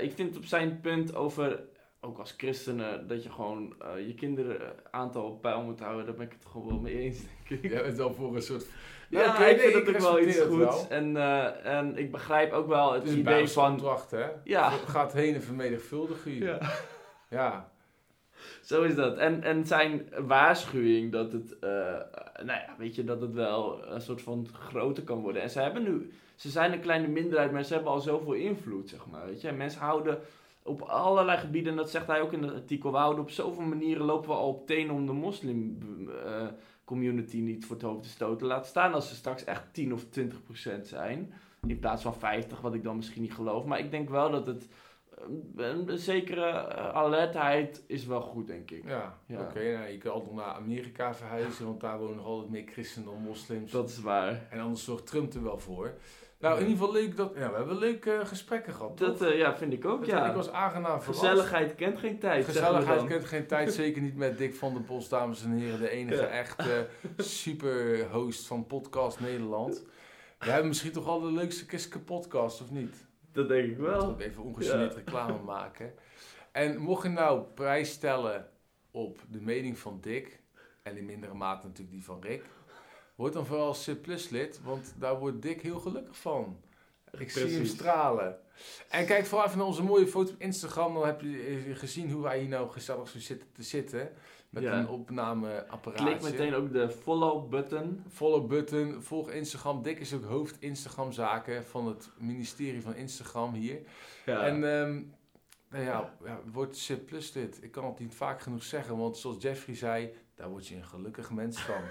[0.01, 1.63] Ik vind op zijn punt over,
[2.01, 3.75] ook als christenen, dat je gewoon
[4.07, 6.05] je kinderen aantal op peil moet houden.
[6.05, 7.71] Daar ben ik het gewoon wel mee eens, denk ik.
[7.71, 8.67] Jij bent wel voor een soort...
[9.15, 10.87] Ja, oké, ik vind dat ook wel iets het goeds.
[10.87, 13.71] En, eh, en ik begrijp ook wel het Het is een idee van...
[13.73, 14.25] opdracht, hè?
[14.43, 14.69] Ja.
[14.69, 16.39] Gaat heen en vermenigvuldig je.
[16.39, 16.59] Ja.
[17.29, 17.69] ja.
[18.61, 19.17] Zo is dat.
[19.17, 21.69] En, en zijn waarschuwing dat het, eh,
[22.43, 25.41] nou ja, weet je, dat het wel een soort van groter kan worden.
[25.41, 28.89] En ze hebben nu, ze zijn een kleine minderheid, maar ze hebben al zoveel invloed,
[28.89, 29.25] zeg maar.
[29.25, 30.19] Weet je, en mensen houden
[30.63, 33.63] op allerlei gebieden, en dat zegt hij ook in het artikel, we houden op zoveel
[33.63, 35.77] manieren, lopen we al op tenen om de moslim
[36.25, 36.47] eh,
[36.85, 38.47] community niet voor het hoofd te stoten.
[38.47, 41.33] Laat staan als ze straks echt 10 of 20 procent zijn,
[41.67, 43.65] in plaats van 50, wat ik dan misschien niet geloof.
[43.65, 44.67] Maar ik denk wel dat het
[45.55, 48.83] een, een zekere eh, alertheid is wel goed, denk ik.
[48.87, 49.39] Ja, Ja.
[49.41, 49.73] oké.
[49.77, 53.21] nou, je kan altijd naar Amerika verhuizen, want daar wonen nog altijd meer christenen dan
[53.21, 53.71] moslims.
[53.71, 54.47] Dat is waar.
[54.49, 55.93] En anders zorgt Trump er wel voor.
[56.39, 57.31] Nou, in ieder geval leuk dat...
[57.35, 59.27] Ja, we hebben leuke gesprekken gehad, Dat toch?
[59.27, 60.29] eh, ja, vind ik ook, Het- ja.
[60.29, 61.19] Ik was aangenaam verrast.
[61.23, 65.09] Gezelligheid kent geen tijd, Gezelligheid kent geen tijd, zeker niet met Dick van der Bos,
[65.09, 65.79] dames en heren.
[65.79, 66.27] De enige Ja.
[66.27, 69.85] echte super host van Podcast Nederland.
[70.39, 73.07] We hebben misschien toch al de leukste Kiske podcast, of niet?
[73.31, 74.17] Dat denk ik Laten wel.
[74.17, 74.97] we even ongegeneerd Ja.
[74.97, 75.93] reclame maken.
[76.51, 78.49] En mocht je nou prijs stellen
[78.91, 80.39] op de mening van Dick,
[80.83, 82.43] en in mindere mate natuurlijk die van Rick,
[83.15, 86.57] word dan vooral C Plus lid, want daar wordt Dick heel gelukkig van.
[87.17, 88.37] Ik zie hem stralen.
[88.89, 90.93] En kijk vooral even naar onze mooie foto op Instagram.
[90.93, 94.11] Dan heb je eh, gezien hoe wij hier nou gezellig zo zitten te zitten.
[94.49, 94.79] Met Ja.
[94.79, 96.05] een opnameapparaatje.
[96.05, 98.03] Klik meteen ook de follow button.
[98.11, 99.01] Follow button.
[99.03, 99.81] Volg Instagram.
[99.81, 103.79] Dick is ook hoofd Instagram zaken van het ministerie van Instagram hier.
[104.25, 104.45] Ja.
[104.45, 105.01] En ehm
[105.69, 107.63] nou ja, ja, word C plus lid.
[107.63, 108.97] Ik kan het niet vaak genoeg zeggen.
[108.97, 111.81] Want zoals Jeffrey zei, daar word je een gelukkig mens van.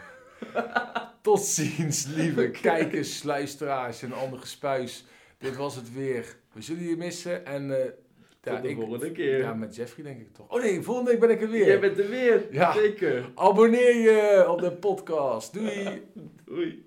[1.23, 5.05] Tot ziens, lieve kijkers, luisteraars en ander gespuis.
[5.39, 6.37] Dit was het weer.
[6.53, 7.47] We zullen je missen.
[7.47, 7.91] En eh,
[8.41, 9.39] Tot de volgende keer.
[9.39, 10.49] Ja, met Jeffrey denk ik toch.
[10.49, 11.67] Oh nee, volgende week ben ik er weer.
[11.67, 12.47] Jij bent er weer.
[12.51, 12.73] Ja.
[12.73, 13.31] Zeker.
[13.35, 15.53] Abonneer je op de podcast.
[15.53, 16.03] Doei.
[16.47, 16.85] Doei.